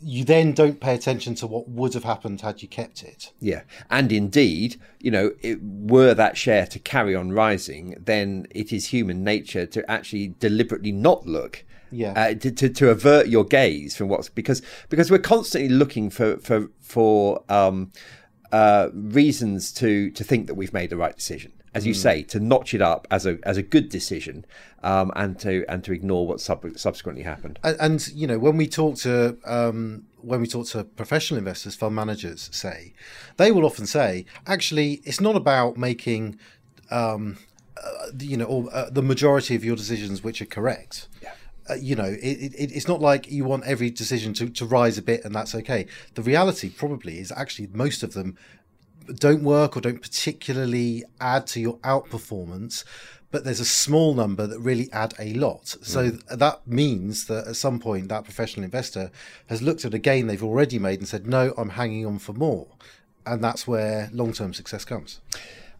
You 0.00 0.24
then 0.24 0.52
don't 0.52 0.80
pay 0.80 0.94
attention 0.94 1.34
to 1.36 1.46
what 1.46 1.68
would 1.68 1.94
have 1.94 2.04
happened 2.04 2.40
had 2.40 2.60
you 2.60 2.68
kept 2.68 3.02
it. 3.02 3.32
Yeah, 3.40 3.62
and 3.90 4.12
indeed, 4.12 4.76
you 5.00 5.10
know, 5.10 5.32
it, 5.40 5.60
were 5.62 6.12
that 6.14 6.36
share 6.36 6.66
to 6.66 6.78
carry 6.78 7.14
on 7.14 7.32
rising, 7.32 7.96
then 7.98 8.46
it 8.50 8.72
is 8.72 8.86
human 8.86 9.24
nature 9.24 9.66
to 9.66 9.88
actually 9.90 10.34
deliberately 10.40 10.92
not 10.92 11.26
look 11.26 11.64
yeah. 11.94 12.12
Uh, 12.12 12.34
to, 12.34 12.50
to, 12.50 12.68
to 12.68 12.90
avert 12.90 13.28
your 13.28 13.44
gaze 13.44 13.96
from 13.96 14.08
what's 14.08 14.28
because 14.28 14.62
because 14.88 15.10
we're 15.10 15.18
constantly 15.18 15.68
looking 15.68 16.10
for 16.10 16.36
for 16.38 16.68
for 16.80 17.44
um, 17.48 17.92
uh, 18.52 18.88
reasons 18.92 19.72
to 19.72 20.10
to 20.10 20.24
think 20.24 20.46
that 20.46 20.54
we've 20.54 20.72
made 20.72 20.90
the 20.90 20.96
right 20.96 21.14
decision. 21.14 21.52
As 21.74 21.84
you 21.84 21.92
mm. 21.92 21.96
say, 21.96 22.22
to 22.24 22.38
notch 22.38 22.72
it 22.72 22.80
up 22.80 23.08
as 23.10 23.26
a 23.26 23.38
as 23.42 23.56
a 23.56 23.62
good 23.62 23.88
decision, 23.88 24.44
um, 24.84 25.10
and 25.16 25.38
to 25.40 25.64
and 25.68 25.82
to 25.84 25.92
ignore 25.92 26.26
what 26.26 26.40
sub- 26.40 26.78
subsequently 26.78 27.24
happened. 27.24 27.58
And, 27.64 27.76
and, 27.80 28.08
you 28.08 28.28
know, 28.28 28.38
when 28.38 28.56
we 28.56 28.68
talk 28.68 28.96
to 28.98 29.36
um, 29.44 30.04
when 30.20 30.40
we 30.40 30.46
talk 30.46 30.66
to 30.68 30.84
professional 30.84 31.38
investors, 31.38 31.74
fund 31.74 31.96
managers, 31.96 32.48
say, 32.52 32.92
they 33.38 33.50
will 33.50 33.64
often 33.64 33.86
say, 33.86 34.24
actually, 34.46 35.00
it's 35.04 35.20
not 35.20 35.34
about 35.34 35.76
making 35.76 36.38
um, 36.92 37.38
uh, 37.76 38.06
you 38.20 38.36
know, 38.36 38.44
or, 38.44 38.72
uh, 38.72 38.88
the 38.88 39.02
majority 39.02 39.56
of 39.56 39.64
your 39.64 39.74
decisions 39.74 40.22
which 40.22 40.40
are 40.40 40.46
correct. 40.46 41.08
Yeah 41.20 41.32
uh, 41.68 41.74
you 41.74 41.96
know, 41.96 42.04
it, 42.04 42.52
it, 42.54 42.72
it's 42.72 42.88
not 42.88 43.00
like 43.00 43.30
you 43.30 43.44
want 43.44 43.64
every 43.64 43.90
decision 43.90 44.34
to, 44.34 44.48
to 44.50 44.66
rise 44.66 44.98
a 44.98 45.02
bit 45.02 45.24
and 45.24 45.34
that's 45.34 45.54
okay. 45.54 45.86
The 46.14 46.22
reality 46.22 46.68
probably 46.68 47.18
is 47.18 47.32
actually 47.32 47.68
most 47.72 48.02
of 48.02 48.12
them 48.12 48.36
don't 49.14 49.42
work 49.42 49.76
or 49.76 49.80
don't 49.80 50.00
particularly 50.00 51.04
add 51.20 51.46
to 51.48 51.60
your 51.60 51.78
outperformance, 51.78 52.84
but 53.30 53.44
there's 53.44 53.60
a 53.60 53.64
small 53.64 54.14
number 54.14 54.46
that 54.46 54.58
really 54.60 54.90
add 54.92 55.14
a 55.18 55.34
lot. 55.34 55.66
So 55.82 56.12
mm. 56.12 56.38
that 56.38 56.66
means 56.66 57.26
that 57.26 57.48
at 57.48 57.56
some 57.56 57.80
point 57.80 58.08
that 58.08 58.24
professional 58.24 58.64
investor 58.64 59.10
has 59.46 59.60
looked 59.60 59.84
at 59.84 59.94
a 59.94 59.98
gain 59.98 60.26
they've 60.26 60.42
already 60.42 60.78
made 60.78 61.00
and 61.00 61.08
said, 61.08 61.26
no, 61.26 61.52
I'm 61.56 61.70
hanging 61.70 62.06
on 62.06 62.18
for 62.18 62.32
more. 62.32 62.68
And 63.26 63.42
that's 63.42 63.66
where 63.66 64.10
long 64.12 64.32
term 64.32 64.52
success 64.54 64.84
comes. 64.84 65.20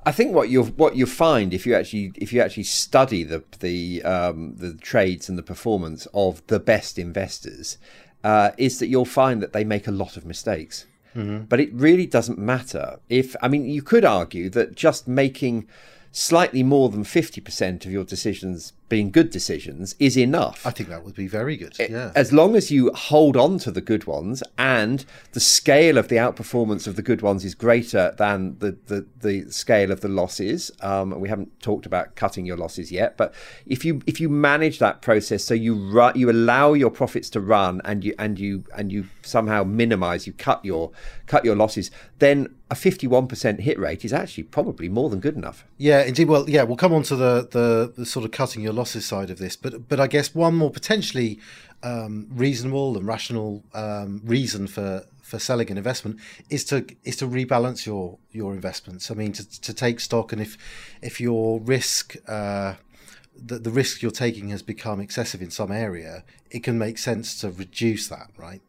I 0.06 0.12
think 0.12 0.34
what 0.34 0.50
you 0.50 0.64
what 0.64 0.96
you 0.96 1.06
find 1.06 1.54
if 1.54 1.66
you 1.66 1.74
actually 1.74 2.12
if 2.16 2.32
you 2.32 2.40
actually 2.40 2.64
study 2.64 3.22
the 3.24 3.42
the 3.60 4.02
um, 4.02 4.56
the 4.56 4.74
trades 4.74 5.28
and 5.28 5.38
the 5.38 5.42
performance 5.42 6.06
of 6.12 6.46
the 6.48 6.60
best 6.60 6.98
investors 6.98 7.78
uh, 8.22 8.50
is 8.58 8.78
that 8.78 8.88
you'll 8.88 9.04
find 9.04 9.42
that 9.42 9.52
they 9.52 9.64
make 9.64 9.86
a 9.86 9.92
lot 9.92 10.16
of 10.16 10.24
mistakes. 10.24 10.86
Mm-hmm. 11.14 11.44
But 11.44 11.60
it 11.60 11.72
really 11.72 12.06
doesn't 12.06 12.38
matter 12.38 12.98
if 13.08 13.36
I 13.40 13.48
mean 13.48 13.66
you 13.66 13.82
could 13.82 14.04
argue 14.04 14.50
that 14.50 14.74
just 14.74 15.08
making 15.08 15.66
slightly 16.10 16.62
more 16.62 16.88
than 16.90 17.02
50% 17.02 17.84
of 17.84 17.90
your 17.90 18.04
decisions 18.04 18.72
being 18.94 19.10
good 19.10 19.30
decisions 19.30 19.96
is 19.98 20.16
enough. 20.16 20.64
I 20.64 20.70
think 20.70 20.88
that 20.88 21.02
would 21.04 21.16
be 21.16 21.26
very 21.26 21.56
good. 21.56 21.76
Yeah. 21.80 22.12
As 22.14 22.32
long 22.32 22.54
as 22.54 22.70
you 22.70 22.92
hold 22.94 23.36
on 23.36 23.58
to 23.58 23.72
the 23.72 23.80
good 23.80 24.04
ones 24.04 24.40
and 24.56 25.04
the 25.32 25.40
scale 25.40 25.98
of 25.98 26.06
the 26.06 26.14
outperformance 26.14 26.86
of 26.86 26.94
the 26.94 27.02
good 27.02 27.20
ones 27.20 27.44
is 27.44 27.56
greater 27.56 28.14
than 28.18 28.56
the, 28.60 28.78
the, 28.86 29.04
the 29.20 29.50
scale 29.50 29.90
of 29.90 30.00
the 30.00 30.06
losses. 30.06 30.70
Um, 30.80 31.18
we 31.18 31.28
haven't 31.28 31.58
talked 31.58 31.86
about 31.86 32.14
cutting 32.14 32.46
your 32.46 32.56
losses 32.56 32.92
yet, 32.92 33.16
but 33.16 33.34
if 33.66 33.84
you 33.84 34.00
if 34.06 34.20
you 34.20 34.28
manage 34.28 34.78
that 34.78 35.02
process 35.02 35.42
so 35.42 35.54
you 35.54 35.74
ru- 35.74 36.14
you 36.14 36.30
allow 36.30 36.74
your 36.74 36.90
profits 36.90 37.28
to 37.30 37.40
run 37.40 37.80
and 37.84 38.04
you 38.04 38.14
and 38.16 38.38
you 38.38 38.62
and 38.76 38.92
you 38.92 39.06
somehow 39.22 39.64
minimize, 39.64 40.24
you 40.24 40.32
cut 40.34 40.64
your 40.64 40.92
cut 41.26 41.44
your 41.44 41.56
losses, 41.56 41.90
then 42.20 42.54
a 42.70 42.74
51% 42.74 43.60
hit 43.60 43.78
rate 43.78 44.04
is 44.04 44.12
actually 44.12 44.42
probably 44.44 44.88
more 44.88 45.08
than 45.08 45.20
good 45.20 45.36
enough. 45.36 45.64
Yeah, 45.78 46.02
indeed. 46.02 46.28
Well, 46.28 46.48
yeah, 46.48 46.62
we'll 46.64 46.76
come 46.76 46.92
on 46.92 47.02
to 47.04 47.16
the, 47.16 47.48
the, 47.50 47.92
the 47.96 48.06
sort 48.06 48.24
of 48.24 48.30
cutting 48.30 48.62
your 48.62 48.72
losses 48.72 48.83
side 48.84 49.30
of 49.30 49.38
this, 49.38 49.56
but 49.56 49.88
but 49.88 50.00
I 50.00 50.06
guess 50.06 50.34
one 50.34 50.54
more 50.54 50.70
potentially 50.70 51.38
um, 51.82 52.28
reasonable 52.30 52.96
and 52.96 53.06
rational 53.06 53.64
um, 53.74 54.20
reason 54.24 54.66
for 54.66 55.04
for 55.22 55.38
selling 55.38 55.70
an 55.70 55.78
investment 55.78 56.18
is 56.50 56.64
to 56.66 56.86
is 57.04 57.16
to 57.16 57.26
rebalance 57.26 57.86
your 57.86 58.18
your 58.30 58.54
investments. 58.54 59.10
I 59.10 59.14
mean, 59.14 59.32
to, 59.32 59.60
to 59.60 59.72
take 59.72 60.00
stock, 60.00 60.32
and 60.32 60.40
if 60.40 60.56
if 61.02 61.20
your 61.20 61.60
risk 61.60 62.16
uh, 62.28 62.74
the, 63.36 63.58
the 63.58 63.70
risk 63.70 64.02
you're 64.02 64.10
taking 64.10 64.50
has 64.50 64.62
become 64.62 65.00
excessive 65.00 65.42
in 65.42 65.50
some 65.50 65.72
area, 65.72 66.24
it 66.50 66.62
can 66.62 66.78
make 66.78 66.98
sense 66.98 67.40
to 67.40 67.50
reduce 67.50 68.08
that, 68.08 68.30
right? 68.36 68.60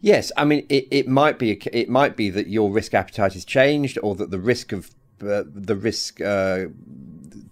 Yes, 0.00 0.30
I 0.36 0.44
mean 0.44 0.66
it, 0.68 0.88
it 0.90 1.08
might 1.08 1.38
be 1.38 1.52
it 1.72 1.88
might 1.88 2.16
be 2.16 2.28
that 2.30 2.48
your 2.48 2.70
risk 2.70 2.92
appetite 2.92 3.34
has 3.34 3.44
changed, 3.44 3.98
or 4.02 4.14
that 4.16 4.30
the 4.30 4.38
risk 4.38 4.72
of 4.72 4.90
uh, 5.22 5.44
the 5.46 5.76
risk 5.76 6.20
uh, 6.20 6.66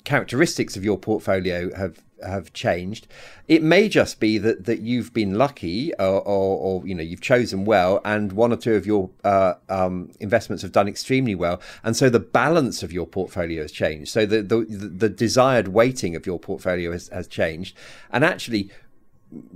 characteristics 0.04 0.76
of 0.76 0.85
your 0.85 0.99
portfolio 0.99 1.75
have 1.75 2.02
have 2.23 2.52
changed. 2.52 3.06
It 3.49 3.62
may 3.62 3.88
just 3.88 4.21
be 4.21 4.38
that 4.38 4.64
that 4.64 4.80
you've 4.80 5.12
been 5.12 5.35
lucky, 5.35 5.92
or, 5.99 6.21
or, 6.21 6.59
or 6.82 6.87
you 6.87 6.94
know 6.94 7.02
you've 7.02 7.21
chosen 7.21 7.64
well, 7.64 8.00
and 8.04 8.32
one 8.32 8.52
or 8.52 8.56
two 8.56 8.75
of 8.75 8.87
your 8.87 9.11
uh, 9.25 9.54
um, 9.68 10.11
investments 10.21 10.62
have 10.62 10.73
done 10.73 10.88
extremely 10.88 11.35
well, 11.35 11.61
and 11.82 11.97
so 11.97 12.09
the 12.09 12.21
balance 12.21 12.82
of 12.82 12.92
your 12.92 13.06
portfolio 13.06 13.62
has 13.62 13.73
changed. 13.73 14.11
So 14.11 14.26
the 14.26 14.42
the, 14.42 14.64
the 14.64 15.09
desired 15.09 15.68
weighting 15.68 16.16
of 16.16 16.26
your 16.26 16.38
portfolio 16.38 16.92
has, 16.92 17.09
has 17.09 17.26
changed, 17.26 17.76
and 18.11 18.25
actually 18.25 18.71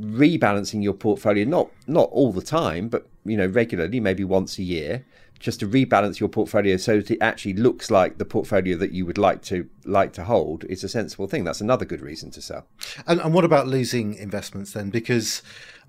rebalancing 0.01 0.83
your 0.83 0.95
portfolio 0.95 1.45
not 1.45 1.71
not 1.87 2.09
all 2.11 2.33
the 2.33 2.43
time, 2.43 2.89
but 2.89 3.09
you 3.25 3.37
know 3.37 3.47
regularly, 3.47 4.01
maybe 4.01 4.25
once 4.25 4.59
a 4.59 4.63
year, 4.63 5.05
just 5.39 5.61
to 5.61 5.69
rebalance 5.69 6.19
your 6.19 6.29
portfolio 6.29 6.77
so 6.77 6.97
that 6.97 7.11
it 7.11 7.19
actually 7.21 7.55
looks 7.55 7.91
like 7.91 8.19
the 8.19 8.25
portfolio 8.25 8.77
that 8.77 8.93
you 8.93 9.05
would 9.05 9.19
like 9.19 9.43
to 9.43 9.69
like 9.85 10.13
to 10.15 10.25
hold 10.25 10.65
is 10.65 10.83
a 10.83 10.89
sensible 10.89 11.27
thing. 11.27 11.45
That's 11.45 11.61
another 11.61 11.85
good 11.85 12.01
reason 12.01 12.31
to 12.33 12.43
sell. 12.43 12.67
And, 13.07 13.21
and 13.21 13.35
what 13.35 13.45
about 13.45 13.67
losing 13.67 14.15
investments 14.15 14.73
then? 14.73 14.91
Because 14.91 15.43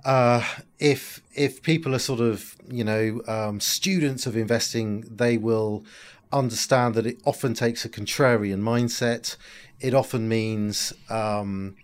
uh, 0.05 0.43
if 0.79 1.21
if 1.33 1.61
people 1.61 1.95
are 1.95 1.99
sort 1.99 2.19
of 2.19 2.55
you 2.69 2.83
know 2.83 3.21
um, 3.27 3.59
students 3.59 4.25
of 4.25 4.35
investing, 4.35 5.01
they 5.09 5.37
will 5.37 5.85
understand 6.31 6.95
that 6.95 7.05
it 7.05 7.19
often 7.25 7.53
takes 7.53 7.85
a 7.85 7.89
contrarian 7.89 8.61
mindset. 8.61 9.37
It 9.79 9.93
often 9.93 10.27
means 10.27 10.93
um, 11.09 11.75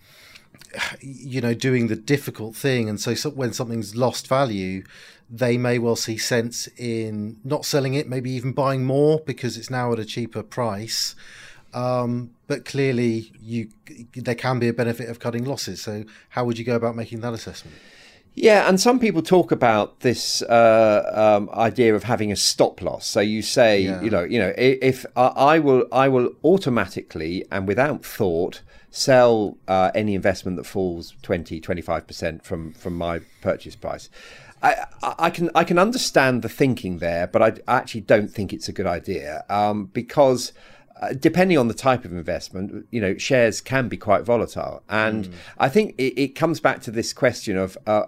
you 1.00 1.42
know 1.42 1.54
doing 1.54 1.88
the 1.88 1.96
difficult 1.96 2.56
thing, 2.56 2.90
and 2.90 3.00
so, 3.00 3.14
so 3.14 3.30
when 3.30 3.54
something's 3.54 3.96
lost 3.96 4.28
value, 4.28 4.84
they 5.34 5.58
may 5.58 5.80
well 5.80 5.96
see 5.96 6.16
sense 6.16 6.68
in 6.78 7.38
not 7.44 7.66
selling 7.66 7.96
it, 7.96 8.08
maybe 8.08 8.30
even 8.30 8.52
buying 8.52 8.86
more 8.86 9.20
because 9.26 9.58
it's 9.58 9.70
now 9.70 9.92
at 9.92 9.98
a 9.98 10.06
cheaper 10.06 10.44
price. 10.44 11.16
Um, 11.74 12.30
but 12.46 12.66
clearly, 12.66 13.32
you 13.42 13.70
there 14.16 14.36
can 14.36 14.60
be 14.60 14.68
a 14.68 14.74
benefit 14.74 15.10
of 15.10 15.18
cutting 15.18 15.44
losses. 15.44 15.82
So, 15.82 16.04
how 16.30 16.46
would 16.46 16.60
you 16.60 16.64
go 16.64 16.76
about 16.76 16.96
making 16.96 17.22
that 17.22 17.34
assessment? 17.34 17.76
Yeah, 18.36 18.68
and 18.68 18.80
some 18.80 19.00
people 19.00 19.24
talk 19.24 19.52
about 19.52 20.02
this 20.02 20.44
uh, 20.44 21.38
um, 21.38 21.50
idea 21.56 21.96
of 21.96 22.04
having 22.04 22.32
a 22.32 22.36
stop 22.36 22.82
loss. 22.82 23.06
So 23.06 23.20
you 23.20 23.44
say, 23.44 23.82
yeah. 23.82 24.02
you 24.02 24.10
know, 24.10 24.24
you 24.24 24.40
know, 24.40 24.54
if, 24.58 25.06
if 25.06 25.06
I 25.16 25.60
will, 25.60 25.86
I 25.92 26.08
will 26.08 26.32
automatically 26.44 27.46
and 27.52 27.68
without 27.68 28.04
thought 28.04 28.62
sell 28.90 29.58
uh, 29.68 29.92
any 29.94 30.16
investment 30.16 30.58
that 30.58 30.66
falls 30.66 31.16
20, 31.22 31.60
25 31.60 32.08
percent 32.08 32.44
from 32.44 32.74
from 32.74 32.96
my 32.96 33.20
purchase 33.42 33.76
price. 33.76 34.10
I, 34.64 34.86
I, 35.20 35.30
can 35.30 35.50
I 35.54 35.66
can 35.66 35.78
understand 35.78 36.42
the 36.42 36.50
thinking 36.50 37.00
there, 37.00 37.28
but 37.28 37.42
I 37.42 37.54
actually 37.68 38.02
don't 38.02 38.30
think 38.30 38.54
it's 38.54 38.70
a 38.70 38.72
good 38.72 38.88
idea 38.88 39.44
um, 39.50 39.86
because 39.88 40.54
uh, 41.02 41.14
depending 41.14 41.58
on 41.58 41.68
the 41.68 41.74
type 41.74 42.06
of 42.06 42.14
investment, 42.14 42.88
you 42.90 43.02
know, 43.02 43.18
shares 43.18 43.60
can 43.60 43.90
be 43.90 43.98
quite 43.98 44.24
volatile, 44.24 44.82
and 44.88 45.26
mm. 45.26 45.34
I 45.58 45.68
think 45.68 45.96
it, 45.98 46.18
it, 46.18 46.28
comes 46.30 46.60
back 46.60 46.82
to 46.84 46.92
this 46.92 47.14
question 47.14 47.58
of. 47.58 47.78
Uh, 47.86 48.06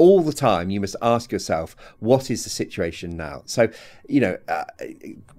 all 0.00 0.22
the 0.22 0.32
time, 0.32 0.70
you 0.70 0.80
must 0.80 0.94
ask 1.02 1.32
yourself, 1.32 1.74
what 1.98 2.30
is 2.30 2.44
the 2.44 2.50
situation 2.50 3.16
now? 3.16 3.42
So, 3.46 3.68
you 4.08 4.20
know, 4.20 4.38
uh, 4.46 4.62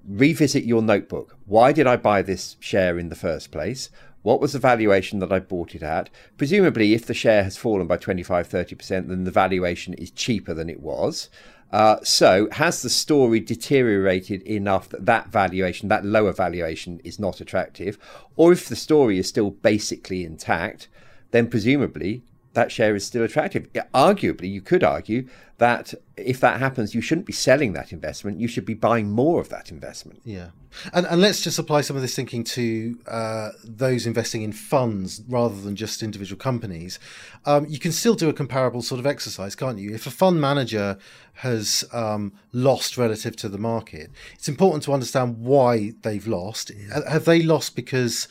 revisit 0.06 0.64
your 0.64 0.82
notebook. 0.82 1.38
Why 1.46 1.72
did 1.72 1.86
I 1.86 1.96
buy 1.96 2.20
this 2.20 2.56
share 2.60 2.98
in 2.98 3.08
the 3.08 3.16
first 3.16 3.52
place? 3.52 3.88
What 4.22 4.40
was 4.40 4.52
the 4.52 4.58
valuation 4.58 5.18
that 5.20 5.32
I 5.32 5.38
bought 5.38 5.74
it 5.74 5.82
at? 5.82 6.10
Presumably, 6.36 6.92
if 6.92 7.06
the 7.06 7.14
share 7.14 7.42
has 7.42 7.56
fallen 7.56 7.86
by 7.86 7.96
25, 7.96 8.48
30%, 8.48 9.08
then 9.08 9.24
the 9.24 9.30
valuation 9.30 9.94
is 9.94 10.10
cheaper 10.10 10.52
than 10.52 10.68
it 10.68 10.80
was. 10.80 11.30
Uh, 11.72 11.98
so, 12.02 12.48
has 12.52 12.82
the 12.82 12.90
story 12.90 13.40
deteriorated 13.40 14.42
enough 14.42 14.88
that 14.88 15.06
that 15.06 15.28
valuation, 15.28 15.88
that 15.88 16.04
lower 16.04 16.32
valuation, 16.32 17.00
is 17.04 17.18
not 17.18 17.40
attractive? 17.40 17.96
Or 18.36 18.52
if 18.52 18.68
the 18.68 18.76
story 18.76 19.18
is 19.18 19.28
still 19.28 19.50
basically 19.50 20.24
intact, 20.24 20.88
then 21.30 21.48
presumably 21.48 22.22
that 22.52 22.72
share 22.72 22.94
is 22.94 23.06
still 23.06 23.22
attractive. 23.22 23.72
Arguably, 23.94 24.50
you 24.50 24.60
could 24.60 24.82
argue 24.82 25.28
that 25.58 25.94
if 26.16 26.40
that 26.40 26.58
happens, 26.58 26.94
you 26.94 27.00
shouldn't 27.00 27.26
be 27.26 27.32
selling 27.32 27.74
that 27.74 27.92
investment. 27.92 28.40
You 28.40 28.48
should 28.48 28.64
be 28.64 28.74
buying 28.74 29.10
more 29.10 29.40
of 29.40 29.50
that 29.50 29.70
investment. 29.70 30.20
Yeah. 30.24 30.48
And, 30.92 31.06
and 31.06 31.20
let's 31.20 31.42
just 31.42 31.58
apply 31.58 31.82
some 31.82 31.96
of 31.96 32.02
this 32.02 32.16
thinking 32.16 32.44
to 32.44 32.98
uh, 33.06 33.50
those 33.62 34.06
investing 34.06 34.42
in 34.42 34.52
funds 34.52 35.22
rather 35.28 35.60
than 35.60 35.76
just 35.76 36.02
individual 36.02 36.38
companies. 36.38 36.98
Um, 37.44 37.66
you 37.68 37.78
can 37.78 37.92
still 37.92 38.14
do 38.14 38.28
a 38.28 38.32
comparable 38.32 38.82
sort 38.82 38.98
of 38.98 39.06
exercise, 39.06 39.54
can't 39.54 39.78
you? 39.78 39.94
If 39.94 40.06
a 40.06 40.10
fund 40.10 40.40
manager 40.40 40.98
has 41.34 41.84
um, 41.92 42.32
lost 42.52 42.96
relative 42.96 43.36
to 43.36 43.48
the 43.48 43.58
market, 43.58 44.10
it's 44.34 44.48
important 44.48 44.82
to 44.84 44.92
understand 44.92 45.38
why 45.38 45.92
they've 46.02 46.26
lost. 46.26 46.72
Have 47.08 47.26
they 47.26 47.42
lost 47.42 47.76
because 47.76 48.28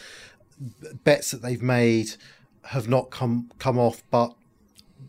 bets 1.03 1.31
that 1.31 1.41
they've 1.41 1.61
made 1.61 2.15
have 2.69 2.87
not 2.87 3.09
come 3.09 3.51
come 3.59 3.77
off, 3.77 4.03
but 4.11 4.35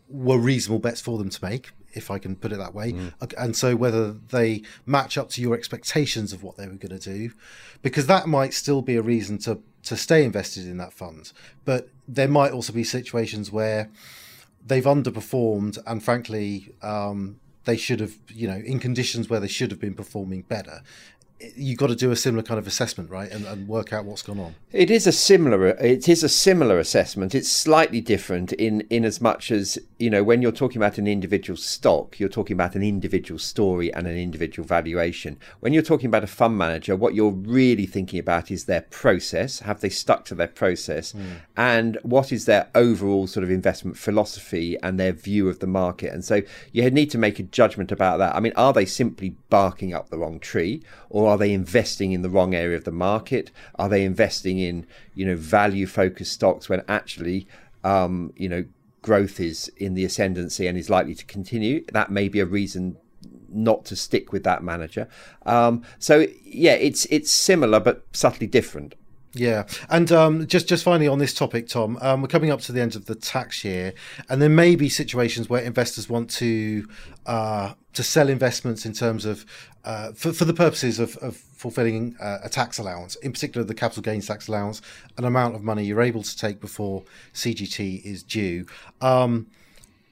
were 0.09 0.37
reasonable 0.37 0.79
bets 0.79 1.01
for 1.01 1.17
them 1.17 1.29
to 1.29 1.45
make? 1.45 1.71
if 1.93 2.09
I 2.09 2.19
can 2.19 2.35
put 2.35 2.51
it 2.51 2.57
that 2.57 2.73
way. 2.73 2.93
Mm. 2.93 3.33
And 3.37 3.55
so 3.55 3.75
whether 3.75 4.11
they 4.13 4.63
match 4.85 5.17
up 5.17 5.29
to 5.31 5.41
your 5.41 5.53
expectations 5.53 6.33
of 6.33 6.43
what 6.43 6.57
they 6.57 6.65
were 6.65 6.75
going 6.75 6.97
to 6.97 6.99
do, 6.99 7.31
because 7.81 8.07
that 8.07 8.27
might 8.27 8.53
still 8.53 8.81
be 8.81 8.95
a 8.95 9.01
reason 9.01 9.37
to 9.39 9.59
to 9.83 9.97
stay 9.97 10.23
invested 10.23 10.67
in 10.67 10.77
that 10.77 10.93
fund. 10.93 11.31
But 11.65 11.89
there 12.07 12.27
might 12.27 12.51
also 12.51 12.71
be 12.71 12.83
situations 12.83 13.51
where 13.51 13.89
they've 14.65 14.83
underperformed, 14.83 15.79
and 15.87 16.03
frankly, 16.03 16.73
um, 16.83 17.39
they 17.65 17.77
should 17.77 17.99
have, 17.99 18.13
you 18.29 18.47
know, 18.47 18.61
in 18.63 18.79
conditions 18.79 19.27
where 19.27 19.39
they 19.39 19.47
should 19.47 19.71
have 19.71 19.79
been 19.79 19.95
performing 19.95 20.43
better 20.43 20.81
you've 21.55 21.77
got 21.77 21.87
to 21.87 21.95
do 21.95 22.11
a 22.11 22.15
similar 22.15 22.43
kind 22.43 22.59
of 22.59 22.67
assessment, 22.67 23.09
right, 23.09 23.31
and, 23.31 23.45
and, 23.45 23.67
work 23.67 23.93
out 23.93 24.05
what's 24.05 24.21
gone 24.21 24.39
on. 24.39 24.55
It 24.71 24.89
is 24.89 25.07
a 25.07 25.11
similar. 25.11 25.67
It 25.67 26.09
is 26.09 26.23
a 26.23 26.29
similar 26.29 26.79
assessment. 26.79 27.35
It's 27.35 27.51
slightly 27.51 28.01
different 28.01 28.53
in 28.53 28.81
in 28.89 29.05
as 29.05 29.21
much 29.21 29.51
as 29.51 29.79
you 29.99 30.09
know 30.09 30.23
when 30.23 30.41
you're 30.41 30.51
talking 30.51 30.77
about 30.77 30.97
an 30.97 31.07
individual 31.07 31.57
stock, 31.57 32.19
you're 32.19 32.29
talking 32.29 32.53
about 32.53 32.75
an 32.75 32.83
individual 32.83 33.39
story 33.39 33.93
and 33.93 34.07
an 34.07 34.17
individual 34.17 34.67
valuation. 34.67 35.37
When 35.59 35.73
you're 35.73 35.83
talking 35.83 36.07
about 36.07 36.23
a 36.23 36.27
fund 36.27 36.57
manager, 36.57 36.95
what 36.95 37.15
you're 37.15 37.31
really 37.31 37.85
thinking 37.85 38.19
about 38.19 38.51
is 38.51 38.65
their 38.65 38.81
process. 38.81 39.59
Have 39.59 39.81
they 39.81 39.89
stuck 39.89 40.25
to 40.25 40.35
their 40.35 40.47
process, 40.47 41.13
mm. 41.13 41.37
and 41.55 41.97
what 42.03 42.31
is 42.31 42.45
their 42.45 42.69
overall 42.75 43.27
sort 43.27 43.43
of 43.43 43.51
investment 43.51 43.97
philosophy 43.97 44.77
and 44.83 44.99
their 44.99 45.13
view 45.13 45.47
of 45.49 45.59
the 45.59 45.67
market? 45.67 46.13
And 46.13 46.23
so 46.23 46.41
you 46.71 46.89
need 46.89 47.11
to 47.11 47.17
make 47.17 47.39
a 47.39 47.43
judgment 47.43 47.91
about 47.91 48.17
that. 48.17 48.35
I 48.35 48.39
mean, 48.39 48.53
are 48.55 48.73
they 48.73 48.85
simply 48.85 49.35
barking 49.49 49.93
up 49.93 50.09
the 50.09 50.17
wrong 50.17 50.39
tree, 50.39 50.83
or 51.09 51.30
are 51.31 51.37
they 51.37 51.53
investing 51.53 52.11
in 52.11 52.21
the 52.21 52.29
wrong 52.29 52.53
area 52.53 52.75
of 52.75 52.83
the 52.83 52.91
market? 52.91 53.51
Are 53.75 53.87
they 53.87 54.03
investing 54.03 54.59
in 54.59 54.85
you 55.15 55.25
know 55.25 55.35
value 55.35 55.87
focused 55.87 56.33
stocks 56.33 56.67
when 56.67 56.83
actually 56.87 57.47
um, 57.83 58.33
you 58.35 58.49
know 58.49 58.65
growth 59.01 59.39
is 59.39 59.69
in 59.77 59.95
the 59.95 60.05
ascendancy 60.05 60.67
and 60.67 60.77
is 60.77 60.89
likely 60.89 61.15
to 61.15 61.25
continue? 61.25 61.85
That 61.93 62.11
may 62.11 62.27
be 62.27 62.41
a 62.41 62.45
reason 62.45 62.97
not 63.49 63.85
to 63.85 63.95
stick 63.95 64.33
with 64.33 64.43
that 64.43 64.61
manager. 64.61 65.07
Um, 65.45 65.83
so 65.99 66.27
yeah, 66.43 66.73
it's 66.73 67.05
it's 67.05 67.31
similar 67.31 67.79
but 67.79 68.05
subtly 68.11 68.47
different. 68.47 68.95
Yeah, 69.33 69.65
and 69.89 70.11
um, 70.11 70.45
just 70.47 70.67
just 70.67 70.83
finally 70.83 71.07
on 71.07 71.19
this 71.19 71.33
topic, 71.33 71.69
Tom, 71.69 71.97
um, 72.01 72.21
we're 72.21 72.27
coming 72.27 72.51
up 72.51 72.59
to 72.61 72.73
the 72.73 72.81
end 72.81 72.97
of 72.97 73.05
the 73.05 73.15
tax 73.15 73.63
year, 73.63 73.93
and 74.27 74.41
there 74.41 74.49
may 74.49 74.75
be 74.75 74.89
situations 74.89 75.49
where 75.49 75.61
investors 75.61 76.09
want 76.09 76.29
to 76.31 76.85
uh, 77.25 77.73
to 77.93 78.03
sell 78.03 78.27
investments 78.27 78.85
in 78.85 78.91
terms 78.91 79.23
of 79.23 79.45
uh, 79.85 80.11
for 80.11 80.33
for 80.33 80.43
the 80.43 80.53
purposes 80.53 80.99
of, 80.99 81.15
of 81.17 81.37
fulfilling 81.37 82.15
uh, 82.19 82.39
a 82.43 82.49
tax 82.49 82.77
allowance, 82.77 83.15
in 83.17 83.31
particular 83.31 83.65
the 83.65 83.73
capital 83.73 84.03
gains 84.03 84.27
tax 84.27 84.49
allowance, 84.49 84.81
an 85.17 85.23
amount 85.23 85.55
of 85.55 85.63
money 85.63 85.85
you're 85.85 86.01
able 86.01 86.23
to 86.23 86.37
take 86.37 86.59
before 86.59 87.03
CGT 87.33 88.03
is 88.03 88.23
due. 88.23 88.65
Um, 88.99 89.47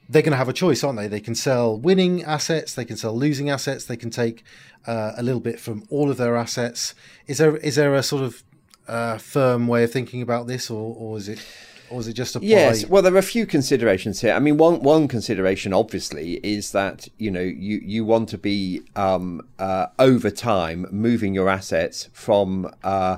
they're 0.08 0.22
going 0.22 0.32
to 0.32 0.38
have 0.38 0.48
a 0.48 0.52
choice, 0.52 0.82
aren't 0.82 0.98
they? 0.98 1.06
They 1.06 1.20
can 1.20 1.36
sell 1.36 1.76
winning 1.76 2.24
assets, 2.24 2.74
they 2.74 2.84
can 2.84 2.96
sell 2.96 3.16
losing 3.16 3.48
assets, 3.48 3.84
they 3.84 3.96
can 3.96 4.10
take 4.10 4.42
uh, 4.86 5.12
a 5.16 5.22
little 5.22 5.40
bit 5.40 5.60
from 5.60 5.84
all 5.88 6.10
of 6.10 6.16
their 6.16 6.36
assets. 6.36 6.94
Is 7.26 7.38
there 7.38 7.56
is 7.58 7.76
there 7.76 7.94
a 7.94 8.02
sort 8.02 8.24
of 8.24 8.42
uh, 8.90 9.18
firm 9.18 9.68
way 9.68 9.84
of 9.84 9.92
thinking 9.92 10.20
about 10.20 10.46
this, 10.46 10.70
or, 10.70 10.94
or 10.96 11.16
is 11.16 11.28
it? 11.28 11.44
Or 11.90 11.98
is 11.98 12.06
it 12.06 12.12
just 12.12 12.36
apply? 12.36 12.46
Yes, 12.46 12.86
well, 12.86 13.02
there 13.02 13.14
are 13.14 13.18
a 13.18 13.22
few 13.22 13.46
considerations 13.46 14.20
here. 14.20 14.32
I 14.32 14.38
mean, 14.38 14.58
one 14.58 14.80
one 14.80 15.08
consideration, 15.08 15.72
obviously, 15.72 16.34
is 16.44 16.70
that 16.70 17.08
you 17.18 17.32
know 17.32 17.40
you 17.40 17.80
you 17.82 18.04
want 18.04 18.28
to 18.28 18.38
be 18.38 18.82
um, 18.94 19.42
uh, 19.58 19.86
over 19.98 20.30
time 20.30 20.86
moving 20.92 21.34
your 21.34 21.48
assets 21.48 22.08
from 22.12 22.72
uh, 22.84 23.16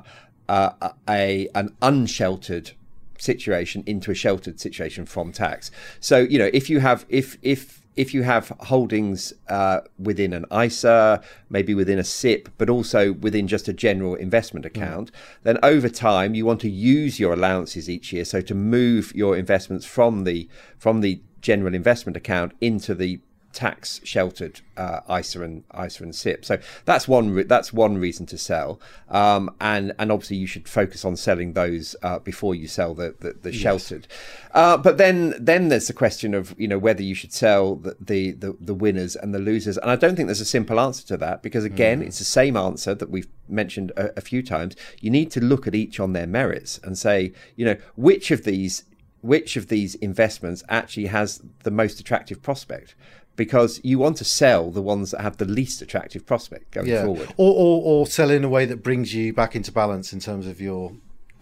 uh, 0.48 0.90
a 1.06 1.48
an 1.54 1.76
unsheltered 1.82 2.72
situation 3.18 3.84
into 3.86 4.10
a 4.10 4.14
sheltered 4.14 4.58
situation 4.58 5.04
from 5.04 5.32
tax. 5.32 5.70
So 6.00 6.20
you 6.20 6.38
know 6.38 6.50
if 6.54 6.70
you 6.70 6.80
have 6.80 7.04
if 7.10 7.36
if 7.42 7.81
if 7.96 8.14
you 8.14 8.22
have 8.22 8.48
holdings 8.60 9.32
uh, 9.48 9.80
within 9.98 10.32
an 10.32 10.46
ISA, 10.52 11.22
maybe 11.50 11.74
within 11.74 11.98
a 11.98 12.04
SIPP, 12.04 12.48
but 12.56 12.70
also 12.70 13.12
within 13.12 13.46
just 13.46 13.68
a 13.68 13.72
general 13.72 14.14
investment 14.14 14.64
account, 14.64 15.12
mm. 15.12 15.16
then 15.42 15.58
over 15.62 15.88
time 15.88 16.34
you 16.34 16.46
want 16.46 16.60
to 16.60 16.70
use 16.70 17.20
your 17.20 17.34
allowances 17.34 17.90
each 17.90 18.12
year. 18.12 18.24
So 18.24 18.40
to 18.40 18.54
move 18.54 19.12
your 19.14 19.36
investments 19.36 19.84
from 19.84 20.24
the 20.24 20.48
from 20.78 21.00
the 21.00 21.20
general 21.40 21.74
investment 21.74 22.16
account 22.16 22.52
into 22.60 22.94
the 22.94 23.20
tax 23.52 24.00
sheltered 24.04 24.60
uh, 24.76 25.00
ISA 25.18 25.42
and 25.42 25.64
ISA 25.78 26.02
and 26.02 26.14
SIPP. 26.14 26.44
So 26.44 26.58
that's 26.84 27.06
one 27.06 27.30
re- 27.30 27.42
that's 27.42 27.72
one 27.72 27.98
reason 27.98 28.26
to 28.26 28.38
sell, 28.38 28.80
um, 29.08 29.54
and 29.60 29.92
and 29.98 30.10
obviously 30.10 30.36
you 30.36 30.46
should 30.46 30.68
focus 30.68 31.04
on 31.04 31.16
selling 31.16 31.52
those 31.52 31.94
uh, 32.02 32.18
before 32.18 32.54
you 32.54 32.66
sell 32.66 32.94
the 32.94 33.14
the, 33.20 33.36
the 33.42 33.52
sheltered. 33.52 34.06
Yes. 34.08 34.48
Uh, 34.52 34.76
but 34.76 34.98
then 34.98 35.34
then 35.38 35.68
there's 35.68 35.86
the 35.86 35.92
question 35.92 36.34
of 36.34 36.54
you 36.58 36.68
know 36.68 36.78
whether 36.78 37.02
you 37.02 37.14
should 37.14 37.32
sell 37.32 37.76
the, 37.76 37.96
the, 38.00 38.32
the 38.32 38.56
the 38.60 38.74
winners 38.74 39.14
and 39.16 39.34
the 39.34 39.38
losers, 39.38 39.76
and 39.78 39.90
I 39.90 39.96
don't 39.96 40.16
think 40.16 40.26
there's 40.26 40.40
a 40.40 40.46
simple 40.46 40.80
answer 40.80 41.06
to 41.08 41.16
that 41.18 41.42
because 41.42 41.64
again 41.64 42.02
mm. 42.02 42.06
it's 42.06 42.18
the 42.18 42.24
same 42.24 42.56
answer 42.56 42.94
that 42.94 43.10
we've 43.10 43.28
mentioned 43.48 43.92
a, 43.96 44.18
a 44.18 44.20
few 44.20 44.42
times. 44.42 44.74
You 45.00 45.10
need 45.10 45.30
to 45.32 45.40
look 45.40 45.66
at 45.66 45.74
each 45.74 46.00
on 46.00 46.12
their 46.12 46.26
merits 46.26 46.80
and 46.82 46.96
say 46.96 47.32
you 47.56 47.64
know 47.64 47.76
which 47.96 48.30
of 48.30 48.44
these 48.44 48.84
which 49.22 49.56
of 49.56 49.68
these 49.68 49.94
investments 49.96 50.62
actually 50.68 51.06
has 51.06 51.42
the 51.62 51.70
most 51.70 52.00
attractive 52.00 52.42
prospect 52.42 52.94
because 53.36 53.80
you 53.82 53.98
want 53.98 54.16
to 54.18 54.24
sell 54.24 54.70
the 54.70 54.82
ones 54.82 55.10
that 55.10 55.20
have 55.20 55.38
the 55.38 55.44
least 55.44 55.82
attractive 55.82 56.26
prospect 56.26 56.70
going 56.72 56.86
yeah. 56.86 57.04
forward. 57.04 57.32
Or, 57.36 57.54
or, 57.54 57.82
or 57.82 58.06
sell 58.06 58.30
in 58.30 58.44
a 58.44 58.48
way 58.48 58.66
that 58.66 58.82
brings 58.82 59.14
you 59.14 59.32
back 59.32 59.56
into 59.56 59.72
balance 59.72 60.12
in 60.12 60.20
terms 60.20 60.46
of 60.46 60.60
your 60.60 60.92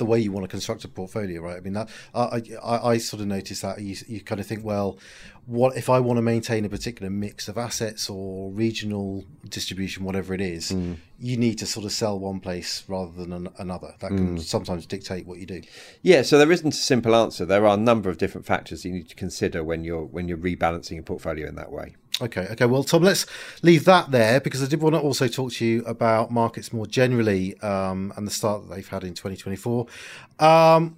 the 0.01 0.05
way 0.07 0.19
you 0.19 0.33
want 0.33 0.43
to 0.45 0.49
construct 0.49 0.85
a 0.85 0.89
portfolio, 0.89 1.41
right? 1.41 1.59
I 1.59 1.61
mean, 1.61 1.75
that 1.75 1.89
I 2.13 2.43
I, 2.63 2.89
I 2.93 2.99
sort 2.99 3.21
of 3.21 3.29
notice 3.29 3.61
that 3.61 3.81
you, 3.81 3.95
you 4.09 4.21
kind 4.21 4.41
of 4.41 4.47
think, 4.47 4.65
well, 4.65 4.99
what 5.47 5.77
if 5.77 5.89
I 5.89 6.01
want 6.01 6.17
to 6.17 6.23
maintain 6.23 6.65
a 6.65 6.69
particular 6.69 7.11
mix 7.11 7.49
of 7.49 7.59
assets 7.59 8.11
or 8.11 8.51
regional 8.51 9.25
distribution, 9.49 10.05
whatever 10.05 10.35
it 10.35 10.41
is, 10.41 10.73
mm. 10.73 10.97
you 11.19 11.37
need 11.37 11.59
to 11.59 11.67
sort 11.67 11.85
of 11.87 11.93
sell 11.93 12.19
one 12.19 12.41
place 12.41 12.83
rather 12.89 13.13
than 13.13 13.33
an, 13.33 13.49
another. 13.59 13.95
That 14.01 14.09
can 14.09 14.39
mm. 14.39 14.41
sometimes 14.41 14.87
dictate 14.87 15.27
what 15.27 15.39
you 15.39 15.47
do. 15.47 15.63
Yeah, 16.03 16.23
so 16.23 16.39
there 16.39 16.51
isn't 16.51 16.75
a 16.75 16.77
simple 16.77 17.15
answer. 17.15 17.45
There 17.45 17.67
are 17.67 17.75
a 17.75 17.81
number 17.81 18.11
of 18.11 18.19
different 18.19 18.47
factors 18.47 18.85
you 18.85 18.93
need 18.93 19.09
to 19.11 19.15
consider 19.15 19.63
when 19.63 19.85
you're 19.85 20.05
when 20.05 20.27
you're 20.29 20.39
rebalancing 20.39 20.99
a 20.99 21.03
portfolio 21.03 21.47
in 21.47 21.55
that 21.57 21.71
way. 21.71 21.95
Okay, 22.21 22.49
okay. 22.51 22.67
Well, 22.67 22.85
Tom, 22.85 23.03
let's 23.03 23.27
leave 23.63 23.85
that 23.87 24.11
there 24.11 24.41
because 24.41 24.63
I 24.63 24.67
did 24.67 24.81
want 24.81 24.95
to 24.95 25.01
also 25.01 25.27
talk 25.29 25.53
to 25.55 25.65
you 25.65 25.85
about 25.85 26.31
markets 26.31 26.73
more 26.73 26.87
generally 26.87 27.59
um, 27.61 28.13
and 28.17 28.27
the 28.27 28.31
start 28.31 28.69
that 28.69 28.75
they've 28.75 28.89
had 28.89 29.05
in 29.05 29.15
2024. 29.15 29.87
Um, 30.39 30.97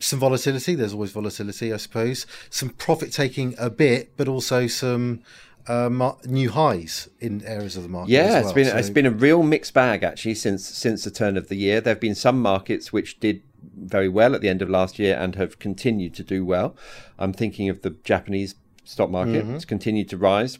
some 0.00 0.18
volatility. 0.18 0.74
There's 0.74 0.92
always 0.92 1.12
volatility, 1.12 1.72
I 1.72 1.76
suppose. 1.76 2.26
Some 2.50 2.70
profit 2.70 3.12
taking 3.12 3.54
a 3.58 3.70
bit, 3.70 4.16
but 4.16 4.28
also 4.28 4.66
some 4.66 5.22
uh, 5.66 6.12
new 6.24 6.50
highs 6.50 7.08
in 7.20 7.44
areas 7.44 7.76
of 7.76 7.82
the 7.82 7.88
market. 7.88 8.10
Yeah, 8.10 8.30
well. 8.30 8.42
it's 8.42 8.52
been 8.52 8.66
so... 8.66 8.76
it's 8.76 8.90
been 8.90 9.06
a 9.06 9.10
real 9.10 9.42
mixed 9.42 9.74
bag 9.74 10.02
actually 10.02 10.34
since 10.34 10.66
since 10.66 11.04
the 11.04 11.10
turn 11.10 11.36
of 11.36 11.48
the 11.48 11.56
year. 11.56 11.80
There 11.80 11.92
have 11.92 12.00
been 12.00 12.14
some 12.14 12.40
markets 12.40 12.92
which 12.92 13.20
did 13.20 13.42
very 13.76 14.08
well 14.08 14.34
at 14.34 14.40
the 14.40 14.48
end 14.48 14.62
of 14.62 14.70
last 14.70 14.98
year 14.98 15.16
and 15.16 15.34
have 15.34 15.58
continued 15.58 16.14
to 16.14 16.22
do 16.22 16.44
well. 16.44 16.76
I'm 17.18 17.32
thinking 17.32 17.68
of 17.68 17.82
the 17.82 17.90
Japanese 17.90 18.54
stock 18.88 19.10
market. 19.10 19.44
Mm-hmm. 19.44 19.56
It's 19.56 19.64
continued 19.64 20.08
to 20.10 20.16
rise. 20.16 20.58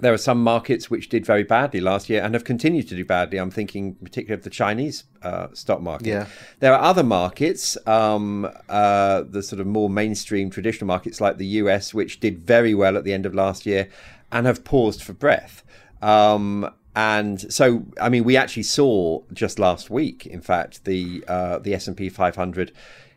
There 0.00 0.12
are 0.12 0.18
some 0.18 0.42
markets 0.42 0.90
which 0.90 1.08
did 1.08 1.24
very 1.24 1.42
badly 1.42 1.80
last 1.80 2.10
year 2.10 2.22
and 2.22 2.34
have 2.34 2.44
continued 2.44 2.86
to 2.88 2.96
do 2.96 3.04
badly. 3.04 3.38
I'm 3.38 3.50
thinking 3.50 3.94
particularly 3.94 4.40
of 4.40 4.44
the 4.44 4.50
Chinese 4.50 5.04
uh, 5.22 5.48
stock 5.54 5.80
market. 5.80 6.08
Yeah. 6.08 6.26
There 6.60 6.74
are 6.74 6.82
other 6.82 7.02
markets, 7.02 7.78
um, 7.86 8.50
uh, 8.68 9.22
the 9.22 9.42
sort 9.42 9.60
of 9.60 9.66
more 9.66 9.88
mainstream 9.88 10.50
traditional 10.50 10.86
markets 10.86 11.18
like 11.18 11.38
the 11.38 11.46
US, 11.62 11.94
which 11.94 12.20
did 12.20 12.38
very 12.38 12.74
well 12.74 12.98
at 12.98 13.04
the 13.04 13.14
end 13.14 13.24
of 13.24 13.34
last 13.34 13.64
year 13.64 13.88
and 14.30 14.46
have 14.46 14.64
paused 14.64 15.02
for 15.02 15.14
breath. 15.14 15.64
Um, 16.02 16.70
and 16.94 17.50
so, 17.52 17.86
I 17.98 18.10
mean, 18.10 18.24
we 18.24 18.36
actually 18.36 18.64
saw 18.64 19.22
just 19.32 19.58
last 19.58 19.88
week, 19.88 20.26
in 20.26 20.40
fact, 20.42 20.84
the 20.84 21.24
uh, 21.28 21.58
the 21.58 21.74
S 21.74 21.86
and 21.86 21.96
P 21.96 22.08
500 22.08 22.72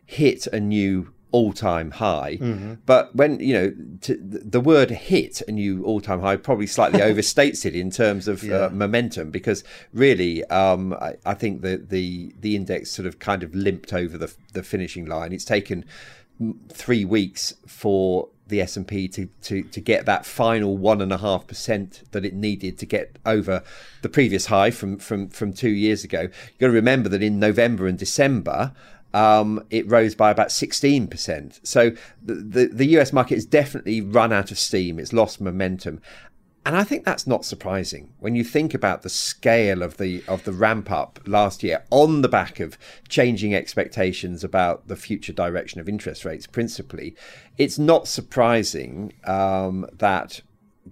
hit 0.06 0.48
a 0.48 0.60
new 0.60 1.14
all-time 1.32 1.92
high 1.92 2.38
mm-hmm. 2.42 2.74
but 2.86 3.16
when 3.16 3.40
you 3.40 3.54
know 3.54 3.74
to, 4.02 4.18
the 4.20 4.60
word 4.60 4.90
hit 4.90 5.42
a 5.48 5.52
new 5.52 5.84
all-time 5.84 6.22
high 6.22 6.36
probably 6.36 6.68
slightly 6.68 7.00
overstates 7.10 7.66
it 7.66 7.76
in 7.76 7.92
terms 7.92 8.28
of 8.28 8.44
uh, 8.44 8.48
yeah. 8.48 8.56
uh, 8.58 8.70
momentum 8.70 9.30
because 9.30 9.64
really 9.94 10.44
um, 10.46 10.94
I, 10.94 11.16
I, 11.26 11.34
think 11.36 11.62
the, 11.62 11.78
the 11.78 12.34
the 12.40 12.56
index 12.56 12.92
sort 12.92 13.06
of 13.06 13.20
kind 13.20 13.44
of 13.44 13.54
limped 13.54 13.94
over 13.94 14.18
the 14.18 14.34
the 14.54 14.64
finishing 14.64 15.06
line 15.06 15.32
it's 15.32 15.46
taken 15.46 15.86
three 16.70 17.04
weeks 17.06 17.54
for 17.68 18.30
the 18.50 18.62
S&P 18.62 19.08
to, 19.08 19.28
to, 19.44 19.64
to 19.64 19.80
get 19.80 20.06
that 20.06 20.26
final 20.26 20.78
one 20.78 21.02
and 21.02 21.14
a 21.14 21.18
half 21.18 21.48
percent 21.48 22.04
that 22.12 22.26
it 22.26 22.34
needed 22.34 22.78
to 22.80 22.86
get 22.86 23.18
over 23.26 23.64
the 24.02 24.10
previous 24.10 24.48
high 24.48 24.72
from, 24.72 24.98
from, 24.98 25.30
from 25.30 25.54
two 25.54 25.70
years 25.70 26.04
ago. 26.04 26.22
You've 26.22 26.60
got 26.60 26.68
to 26.68 26.74
remember 26.74 27.10
that 27.10 27.22
in 27.22 27.40
November 27.40 27.88
and 27.88 27.98
December, 27.98 28.74
um, 29.14 29.64
it 29.70 29.90
rose 29.90 30.16
by 30.16 30.32
about 30.32 30.50
16%. 30.50 31.60
So 31.64 31.92
the, 32.22 32.36
the, 32.36 32.66
the 32.68 32.86
US 33.00 33.12
market 33.14 33.36
has 33.36 33.46
definitely 33.46 34.02
run 34.02 34.32
out 34.32 34.52
of 34.52 34.60
steam. 34.60 35.00
It's 35.00 35.14
lost 35.14 35.42
momentum. 35.42 36.02
And 36.66 36.76
I 36.76 36.84
think 36.84 37.06
that's 37.06 37.26
not 37.26 37.46
surprising 37.46 38.14
when 38.20 38.36
you 38.36 38.44
think 38.44 38.74
about 38.74 39.02
the 39.02 39.10
scale 39.10 39.82
of 39.82 39.98
the 39.98 40.24
of 40.28 40.44
the 40.44 40.52
ramp 40.52 40.92
up 40.92 41.20
last 41.26 41.64
year 41.64 41.84
on 41.90 42.22
the 42.22 42.28
back 42.28 42.60
of 42.60 42.78
changing 43.08 43.56
expectations 43.56 44.44
about 44.44 44.88
the 44.88 44.98
future 44.98 45.34
direction 45.34 45.80
of 45.80 45.88
interest 45.88 46.26
rates. 46.26 46.46
Principally, 46.46 47.16
it's 47.58 47.80
not 47.80 48.08
surprising 48.08 49.14
um, 49.24 49.88
that, 49.94 50.42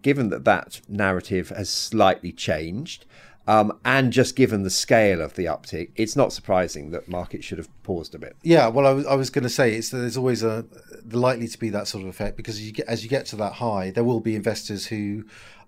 given 0.02 0.30
that 0.30 0.46
that 0.46 0.82
narrative 0.88 1.50
has 1.50 1.70
slightly 1.70 2.32
changed, 2.32 3.06
um, 3.48 3.80
and 3.86 4.12
just 4.12 4.36
given 4.36 4.64
the 4.64 4.70
scale 4.70 5.22
of 5.22 5.36
the 5.36 5.46
uptick, 5.46 5.92
it's 5.96 6.16
not 6.16 6.34
surprising 6.34 6.92
that 6.92 7.08
markets 7.08 7.46
should 7.46 7.58
have 7.58 7.70
paused 7.84 8.14
a 8.14 8.20
bit. 8.20 8.36
Yeah, 8.44 8.68
well, 8.68 8.86
I 8.86 8.92
was, 8.92 9.06
I 9.08 9.16
was 9.16 9.30
going 9.30 9.44
to 9.44 9.50
say 9.50 9.74
it's 9.74 9.90
there's 9.90 10.18
always 10.18 10.44
a 10.44 10.66
likely 11.10 11.48
to 11.48 11.58
be 11.58 11.70
that 11.70 11.88
sort 11.88 12.04
of 12.04 12.10
effect 12.10 12.36
because 12.36 12.62
you 12.62 12.74
get, 12.74 12.88
as 12.88 13.04
you 13.04 13.10
get 13.10 13.26
to 13.28 13.38
that 13.38 13.54
high, 13.54 13.92
there 13.92 14.04
will 14.04 14.20
be 14.20 14.36
investors 14.36 14.88
who 14.88 15.24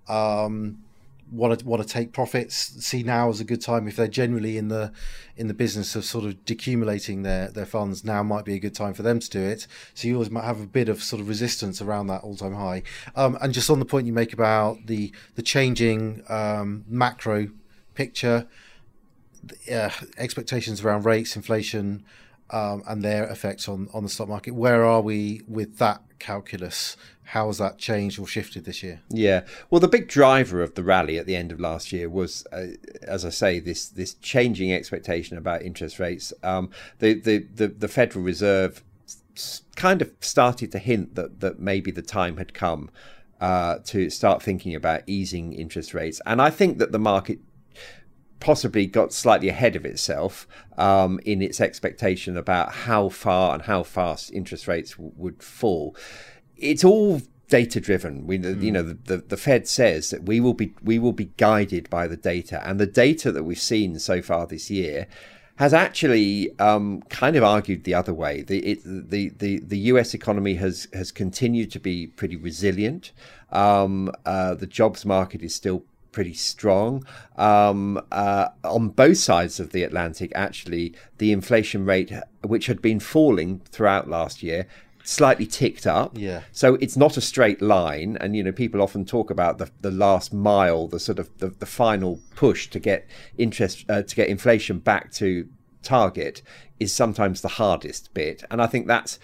um, 0.10 0.84
want 1.32 1.58
to 1.58 1.66
want 1.66 1.82
to 1.82 1.88
take 1.88 2.12
profits. 2.12 2.56
See 2.86 3.02
now 3.02 3.30
is 3.30 3.40
a 3.40 3.46
good 3.46 3.62
time 3.62 3.88
if 3.88 3.96
they're 3.96 4.08
generally 4.08 4.58
in 4.58 4.68
the 4.68 4.92
in 5.38 5.48
the 5.48 5.54
business 5.54 5.96
of 5.96 6.04
sort 6.04 6.26
of 6.26 6.44
decumulating 6.46 7.24
their 7.24 7.48
their 7.50 7.66
funds. 7.66 8.04
Now 8.04 8.24
might 8.24 8.44
be 8.44 8.56
a 8.56 8.60
good 8.60 8.76
time 8.76 8.94
for 8.94 9.04
them 9.04 9.20
to 9.20 9.30
do 9.30 9.40
it. 9.42 9.68
So 9.94 10.10
you 10.10 10.16
always 10.16 10.30
might 10.30 10.44
have 10.44 10.60
a 10.60 10.68
bit 10.68 10.90
of 10.90 11.02
sort 11.02 11.22
of 11.22 11.30
resistance 11.30 11.82
around 11.82 12.08
that 12.08 12.24
all 12.24 12.36
time 12.36 12.56
high. 12.56 12.84
Um, 13.16 13.38
and 13.42 13.54
just 13.54 13.70
on 13.70 13.80
the 13.80 13.86
point 13.86 14.06
you 14.06 14.14
make 14.14 14.34
about 14.34 14.86
the 14.88 15.14
the 15.36 15.42
changing 15.42 16.24
um, 16.28 16.84
macro 16.88 17.48
picture, 18.00 18.48
uh, 19.70 19.90
expectations 20.18 20.82
around 20.82 21.06
rates, 21.06 21.36
inflation, 21.36 22.06
um, 22.50 22.82
and 22.88 23.04
their 23.04 23.26
effects 23.26 23.68
on, 23.68 23.90
on 23.94 24.04
the 24.04 24.10
stock 24.10 24.30
market. 24.30 24.52
Where 24.56 24.86
are 24.86 25.02
we 25.02 25.42
with 25.48 25.78
that 25.80 26.02
calculus? 26.18 26.96
How 27.36 27.48
has 27.48 27.58
that 27.58 27.78
changed 27.78 28.18
or 28.18 28.26
shifted 28.26 28.64
this 28.64 28.82
year? 28.82 29.02
Yeah, 29.10 29.42
well, 29.70 29.82
the 29.82 29.90
big 29.90 30.08
driver 30.08 30.64
of 30.64 30.76
the 30.76 30.84
rally 30.84 31.20
at 31.20 31.26
the 31.26 31.36
end 31.36 31.52
of 31.52 31.60
last 31.60 31.92
year 31.92 32.10
was, 32.10 32.48
uh, 32.54 32.68
as 33.04 33.26
I 33.26 33.30
say, 33.30 33.60
this 33.60 33.90
this 33.90 34.14
changing 34.16 34.72
expectation 34.74 35.38
about 35.38 35.62
interest 35.62 36.00
rates. 36.00 36.32
Um, 36.42 36.70
the, 37.00 37.14
the 37.20 37.46
the 37.54 37.68
the 37.68 37.88
Federal 37.90 38.24
Reserve 38.24 38.82
kind 39.76 40.02
of 40.02 40.12
started 40.22 40.72
to 40.72 40.80
hint 40.80 41.16
that 41.16 41.42
that 41.42 41.60
maybe 41.60 41.92
the 41.92 42.02
time 42.02 42.38
had 42.38 42.54
come 42.54 42.90
uh, 43.42 43.78
to 43.92 44.10
start 44.10 44.42
thinking 44.42 44.74
about 44.74 45.02
easing 45.06 45.54
interest 45.54 45.94
rates, 45.94 46.20
and 46.26 46.42
I 46.42 46.50
think 46.50 46.80
that 46.80 46.92
the 46.92 47.04
market 47.14 47.40
possibly 48.40 48.86
got 48.86 49.14
slightly 49.14 49.50
ahead 49.50 49.76
of 49.76 49.86
itself 49.86 50.48
um, 50.78 51.20
in 51.26 51.42
its 51.42 51.60
expectation 51.60 52.38
about 52.38 52.72
how 52.72 53.10
far 53.10 53.54
and 53.54 53.64
how 53.64 53.84
fast 53.84 54.32
interest 54.32 54.68
rates 54.68 54.92
w- 54.92 55.12
would 55.18 55.44
fall. 55.44 55.96
It's 56.56 56.84
all 56.84 57.22
data 57.50 57.82
driven. 57.82 58.26
We, 58.28 58.40
mm. 58.40 58.62
you 58.62 58.72
know, 58.72 58.84
the, 58.84 58.94
the, 58.94 59.18
the, 59.18 59.38
Fed 59.38 59.68
says 59.68 60.12
that 60.12 60.24
we 60.24 60.40
will 60.40 60.54
be 60.54 60.74
we 60.82 61.00
will 61.00 61.14
be 61.14 61.32
guided 61.38 61.90
by 61.90 62.08
the 62.08 62.18
data, 62.18 62.66
and 62.68 62.80
the 62.80 62.88
data 62.88 63.32
that 63.32 63.44
we've 63.44 63.60
seen 63.60 64.00
so 64.00 64.22
far 64.22 64.48
this 64.48 64.70
year 64.70 65.08
has 65.58 65.74
actually 65.74 66.58
um, 66.58 67.02
kind 67.10 67.36
of 67.36 67.44
argued 67.44 67.84
the 67.84 67.94
other 67.94 68.14
way. 68.14 68.44
The, 68.44 68.60
it, 68.60 68.80
the 68.86 69.30
the 69.30 69.60
the 69.60 69.78
U.S. 69.80 70.14
economy 70.14 70.56
has 70.56 70.88
has 70.94 71.12
continued 71.12 71.72
to 71.72 71.80
be 71.80 72.08
pretty 72.08 72.38
resilient. 72.38 73.12
Um, 73.52 74.12
uh, 74.26 74.54
the 74.54 74.68
jobs 74.68 75.06
market 75.06 75.42
is 75.42 75.54
still 75.54 75.84
pretty 76.20 76.34
strong. 76.34 77.06
Um, 77.38 77.98
uh, 78.12 78.50
on 78.66 78.90
both 78.90 79.18
sides 79.20 79.58
of 79.62 79.72
the 79.72 79.84
Atlantic, 79.84 80.34
actually, 80.36 80.94
the 81.18 81.32
inflation 81.32 81.86
rate, 81.86 82.12
which 82.42 82.66
had 82.66 82.82
been 82.82 83.00
falling 83.00 83.62
throughout 83.72 84.10
last 84.10 84.44
year, 84.44 84.68
slightly 85.02 85.46
ticked 85.46 85.88
up. 85.88 86.18
Yeah. 86.18 86.42
So 86.52 86.76
it's 86.82 86.98
not 86.98 87.16
a 87.16 87.22
straight 87.22 87.62
line, 87.62 88.18
and 88.20 88.36
you 88.36 88.44
know 88.44 88.52
people 88.52 88.82
often 88.82 89.06
talk 89.06 89.30
about 89.32 89.60
the 89.60 89.72
the 89.80 89.92
last 89.92 90.34
mile, 90.34 90.90
the 90.90 91.00
sort 91.00 91.20
of 91.20 91.30
the, 91.38 91.52
the 91.52 91.66
final 91.66 92.20
push 92.36 92.70
to 92.72 92.80
get 92.80 93.08
interest 93.38 93.86
uh, 93.88 94.02
to 94.02 94.14
get 94.14 94.28
inflation 94.28 94.80
back 94.80 95.14
to 95.14 95.48
target 95.84 96.42
is 96.82 96.94
sometimes 96.94 97.40
the 97.40 97.56
hardest 97.64 98.14
bit, 98.14 98.44
and 98.52 98.62
I 98.62 98.68
think 98.68 98.88
that's 98.88 99.20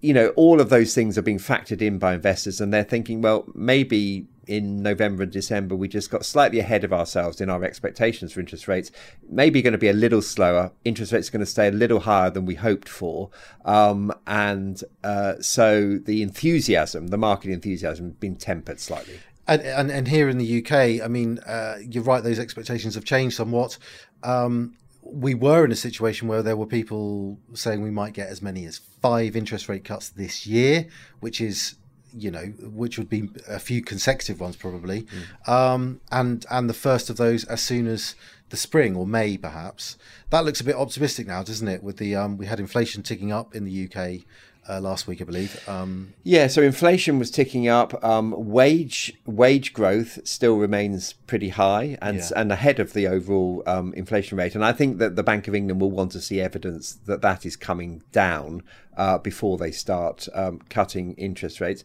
you 0.00 0.14
know 0.14 0.28
all 0.36 0.60
of 0.60 0.68
those 0.68 0.94
things 0.94 1.18
are 1.18 1.22
being 1.22 1.40
factored 1.40 1.82
in 1.82 1.98
by 1.98 2.14
investors, 2.14 2.60
and 2.60 2.72
they're 2.72 2.84
thinking, 2.84 3.20
well, 3.20 3.46
maybe 3.52 4.28
in 4.46 4.82
November 4.82 5.24
and 5.24 5.32
December, 5.32 5.74
we 5.74 5.88
just 5.88 6.10
got 6.10 6.24
slightly 6.24 6.58
ahead 6.58 6.84
of 6.84 6.92
ourselves 6.92 7.40
in 7.40 7.50
our 7.50 7.64
expectations 7.64 8.32
for 8.32 8.40
interest 8.40 8.68
rates. 8.68 8.90
Maybe 9.28 9.62
going 9.62 9.72
to 9.72 9.78
be 9.78 9.88
a 9.88 9.92
little 9.92 10.22
slower. 10.22 10.72
Interest 10.84 11.12
rates 11.12 11.28
are 11.28 11.32
going 11.32 11.40
to 11.40 11.50
stay 11.50 11.68
a 11.68 11.72
little 11.72 12.00
higher 12.00 12.30
than 12.30 12.46
we 12.46 12.54
hoped 12.54 12.88
for. 12.88 13.30
Um, 13.64 14.12
and 14.26 14.82
uh, 15.02 15.34
so 15.40 15.98
the 15.98 16.22
enthusiasm, 16.22 17.08
the 17.08 17.18
market 17.18 17.50
enthusiasm, 17.50 18.06
has 18.06 18.14
been 18.14 18.36
tempered 18.36 18.80
slightly. 18.80 19.18
And, 19.48 19.62
and, 19.62 19.90
and 19.90 20.08
here 20.08 20.28
in 20.28 20.38
the 20.38 20.64
UK, 20.64 21.04
I 21.04 21.08
mean, 21.08 21.38
uh, 21.46 21.76
you're 21.80 22.02
right; 22.02 22.22
those 22.22 22.38
expectations 22.38 22.96
have 22.96 23.04
changed 23.04 23.36
somewhat. 23.36 23.78
Um, 24.24 24.76
we 25.02 25.34
were 25.34 25.64
in 25.64 25.70
a 25.70 25.76
situation 25.76 26.26
where 26.26 26.42
there 26.42 26.56
were 26.56 26.66
people 26.66 27.38
saying 27.54 27.80
we 27.80 27.90
might 27.90 28.12
get 28.12 28.28
as 28.28 28.42
many 28.42 28.64
as 28.64 28.78
five 28.78 29.36
interest 29.36 29.68
rate 29.68 29.84
cuts 29.84 30.08
this 30.08 30.46
year, 30.48 30.88
which 31.20 31.40
is 31.40 31.76
you 32.16 32.30
know, 32.30 32.46
which 32.60 32.98
would 32.98 33.08
be 33.08 33.28
a 33.48 33.58
few 33.58 33.82
consecutive 33.82 34.40
ones 34.40 34.56
probably, 34.56 35.02
mm. 35.02 35.48
um, 35.48 36.00
and 36.10 36.46
and 36.50 36.68
the 36.68 36.74
first 36.74 37.10
of 37.10 37.16
those 37.16 37.44
as 37.44 37.62
soon 37.62 37.86
as 37.86 38.14
the 38.50 38.56
spring 38.56 38.96
or 38.96 39.06
May 39.06 39.36
perhaps. 39.36 39.96
That 40.30 40.44
looks 40.44 40.60
a 40.60 40.64
bit 40.64 40.76
optimistic 40.76 41.26
now, 41.26 41.42
doesn't 41.42 41.68
it? 41.68 41.82
With 41.82 41.98
the 41.98 42.16
um, 42.16 42.36
we 42.36 42.46
had 42.46 42.60
inflation 42.60 43.02
ticking 43.02 43.32
up 43.32 43.54
in 43.54 43.64
the 43.64 43.84
UK 43.84 44.24
uh, 44.68 44.80
last 44.80 45.06
week, 45.06 45.20
I 45.20 45.24
believe. 45.24 45.68
Um, 45.68 46.14
yeah, 46.22 46.46
so 46.46 46.62
inflation 46.62 47.18
was 47.18 47.30
ticking 47.30 47.68
up. 47.68 48.02
Um, 48.04 48.34
wage 48.36 49.14
wage 49.24 49.72
growth 49.72 50.18
still 50.26 50.56
remains 50.56 51.12
pretty 51.12 51.50
high 51.50 51.98
and 52.00 52.18
yeah. 52.18 52.30
and 52.36 52.52
ahead 52.52 52.80
of 52.80 52.92
the 52.92 53.06
overall 53.06 53.62
um, 53.66 53.92
inflation 53.94 54.38
rate. 54.38 54.54
And 54.54 54.64
I 54.64 54.72
think 54.72 54.98
that 54.98 55.16
the 55.16 55.22
Bank 55.22 55.48
of 55.48 55.54
England 55.54 55.80
will 55.80 55.90
want 55.90 56.12
to 56.12 56.20
see 56.20 56.40
evidence 56.40 56.94
that 57.06 57.22
that 57.22 57.46
is 57.46 57.56
coming 57.56 58.02
down 58.12 58.62
uh, 58.96 59.18
before 59.18 59.58
they 59.58 59.70
start 59.70 60.28
um, 60.34 60.60
cutting 60.68 61.14
interest 61.14 61.60
rates 61.60 61.84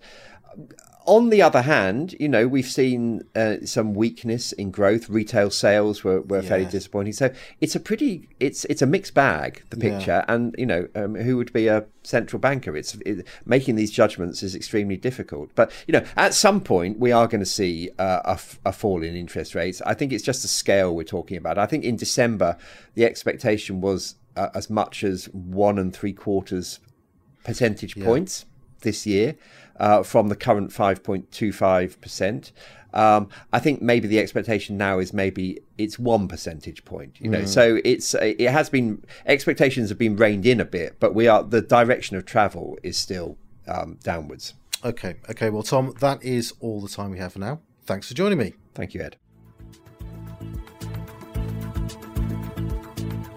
on 1.06 1.30
the 1.30 1.42
other 1.42 1.64
hand, 1.64 2.16
you 2.20 2.30
know, 2.30 2.48
we've 2.48 2.68
seen 2.68 3.24
uh, 3.36 3.58
some 3.66 3.94
weakness 3.94 4.52
in 4.52 4.72
growth. 4.72 5.10
Retail 5.10 5.50
sales 5.50 6.04
were, 6.04 6.22
were 6.22 6.42
yeah. 6.42 6.50
fairly 6.50 6.66
disappointing. 6.66 7.14
So 7.14 7.34
it's 7.60 7.76
a 7.76 7.80
pretty, 7.80 8.30
it's 8.40 8.66
it's 8.66 8.82
a 8.82 8.86
mixed 8.86 9.14
bag, 9.14 9.64
the 9.70 9.78
picture. 9.78 10.24
Yeah. 10.28 10.34
And, 10.34 10.56
you 10.58 10.66
know, 10.66 10.88
um, 10.96 11.16
who 11.16 11.38
would 11.38 11.52
be 11.54 11.68
a 11.68 11.86
central 12.04 12.40
banker? 12.40 12.78
It's 12.78 12.96
it, 13.06 13.28
making 13.46 13.76
these 13.76 13.92
judgments 13.92 14.44
is 14.44 14.56
extremely 14.56 14.98
difficult. 14.98 15.50
But, 15.56 15.72
you 15.88 15.94
know, 15.94 16.06
at 16.16 16.34
some 16.34 16.62
point 16.62 17.00
we 17.00 17.12
are 17.12 17.28
going 17.28 17.42
to 17.42 17.46
see 17.46 17.90
uh, 17.98 18.38
a, 18.38 18.70
a 18.70 18.72
fall 18.72 19.02
in 19.02 19.16
interest 19.16 19.56
rates. 19.56 19.82
I 19.86 19.94
think 19.94 20.14
it's 20.14 20.24
just 20.24 20.44
the 20.44 20.48
scale 20.48 20.96
we're 20.96 21.04
talking 21.04 21.38
about. 21.38 21.58
I 21.58 21.66
think 21.66 21.84
in 21.84 21.96
December, 21.96 22.58
the 22.94 23.06
expectation 23.06 23.82
was 23.82 24.16
uh, 24.36 24.50
as 24.54 24.70
much 24.70 25.04
as 25.04 25.26
one 25.34 25.80
and 25.80 25.94
three 25.94 26.14
quarters 26.14 26.80
percentage 27.44 27.98
yeah. 27.98 28.06
points 28.06 28.46
this 28.82 29.06
year 29.06 29.36
uh, 29.82 30.04
from 30.04 30.30
the 30.30 30.36
current 30.36 30.70
5.25%. 30.70 32.52
Um, 32.94 33.30
I 33.52 33.60
think 33.60 33.82
maybe 33.82 34.08
the 34.08 34.20
expectation 34.20 34.78
now 34.78 35.00
is 35.00 35.12
maybe 35.12 35.60
it's 35.78 35.98
one 35.98 36.28
percentage 36.28 36.86
point. 36.86 37.20
You 37.20 37.30
know, 37.30 37.41
mm. 37.41 37.48
so 37.48 37.80
it's 37.84 38.13
it 38.15 38.50
has 38.50 38.70
been 38.70 39.04
expectations 39.26 39.89
have 39.89 39.98
been 39.98 40.17
reined 40.17 40.46
in 40.46 40.60
a 40.60 40.65
bit, 40.65 40.98
but 41.00 41.15
we 41.15 41.28
are 41.28 41.41
the 41.41 41.62
direction 41.62 42.17
of 42.17 42.26
travel 42.26 42.78
is 42.84 42.98
still 42.98 43.38
um, 43.65 43.98
downwards. 44.04 44.56
Okay, 44.84 45.15
okay. 45.30 45.50
Well, 45.50 45.63
Tom, 45.63 45.96
that 46.02 46.22
is 46.22 46.54
all 46.60 46.82
the 46.82 46.89
time 46.89 47.12
we 47.12 47.20
have 47.20 47.34
for 47.34 47.39
now. 47.39 47.62
Thanks 47.86 48.10
for 48.10 48.13
joining 48.13 48.38
me. 48.38 48.56
Thank 48.76 48.94
you, 48.94 49.02
Ed. 49.02 49.15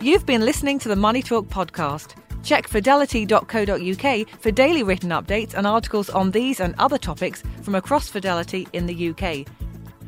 You've 0.01 0.27
been 0.27 0.45
listening 0.45 0.81
to 0.81 0.89
the 0.89 0.97
Money 0.97 1.23
Talk 1.23 1.47
podcast. 1.47 2.17
Check 2.45 2.69
fidelity.co.uk 2.69 4.29
for 4.41 4.51
daily 4.51 4.83
written 4.83 5.11
updates 5.11 5.55
and 5.55 5.67
articles 5.67 6.11
on 6.11 6.31
these 6.31 6.61
and 6.61 6.75
other 6.79 6.99
topics 6.99 7.43
from 7.63 7.75
across 7.75 8.09
Fidelity 8.09 8.69
in 8.73 8.87
the 8.87 9.09
UK. 9.09 9.47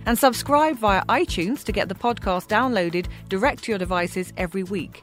And 0.04 0.16
subscribe 0.16 0.76
via 0.76 1.02
iTunes 1.06 1.64
to 1.64 1.72
get 1.72 1.88
the 1.88 1.94
podcast 1.94 2.46
downloaded 2.46 3.06
direct 3.28 3.64
to 3.64 3.72
your 3.72 3.78
devices 3.78 4.32
every 4.36 4.62
week. 4.62 5.02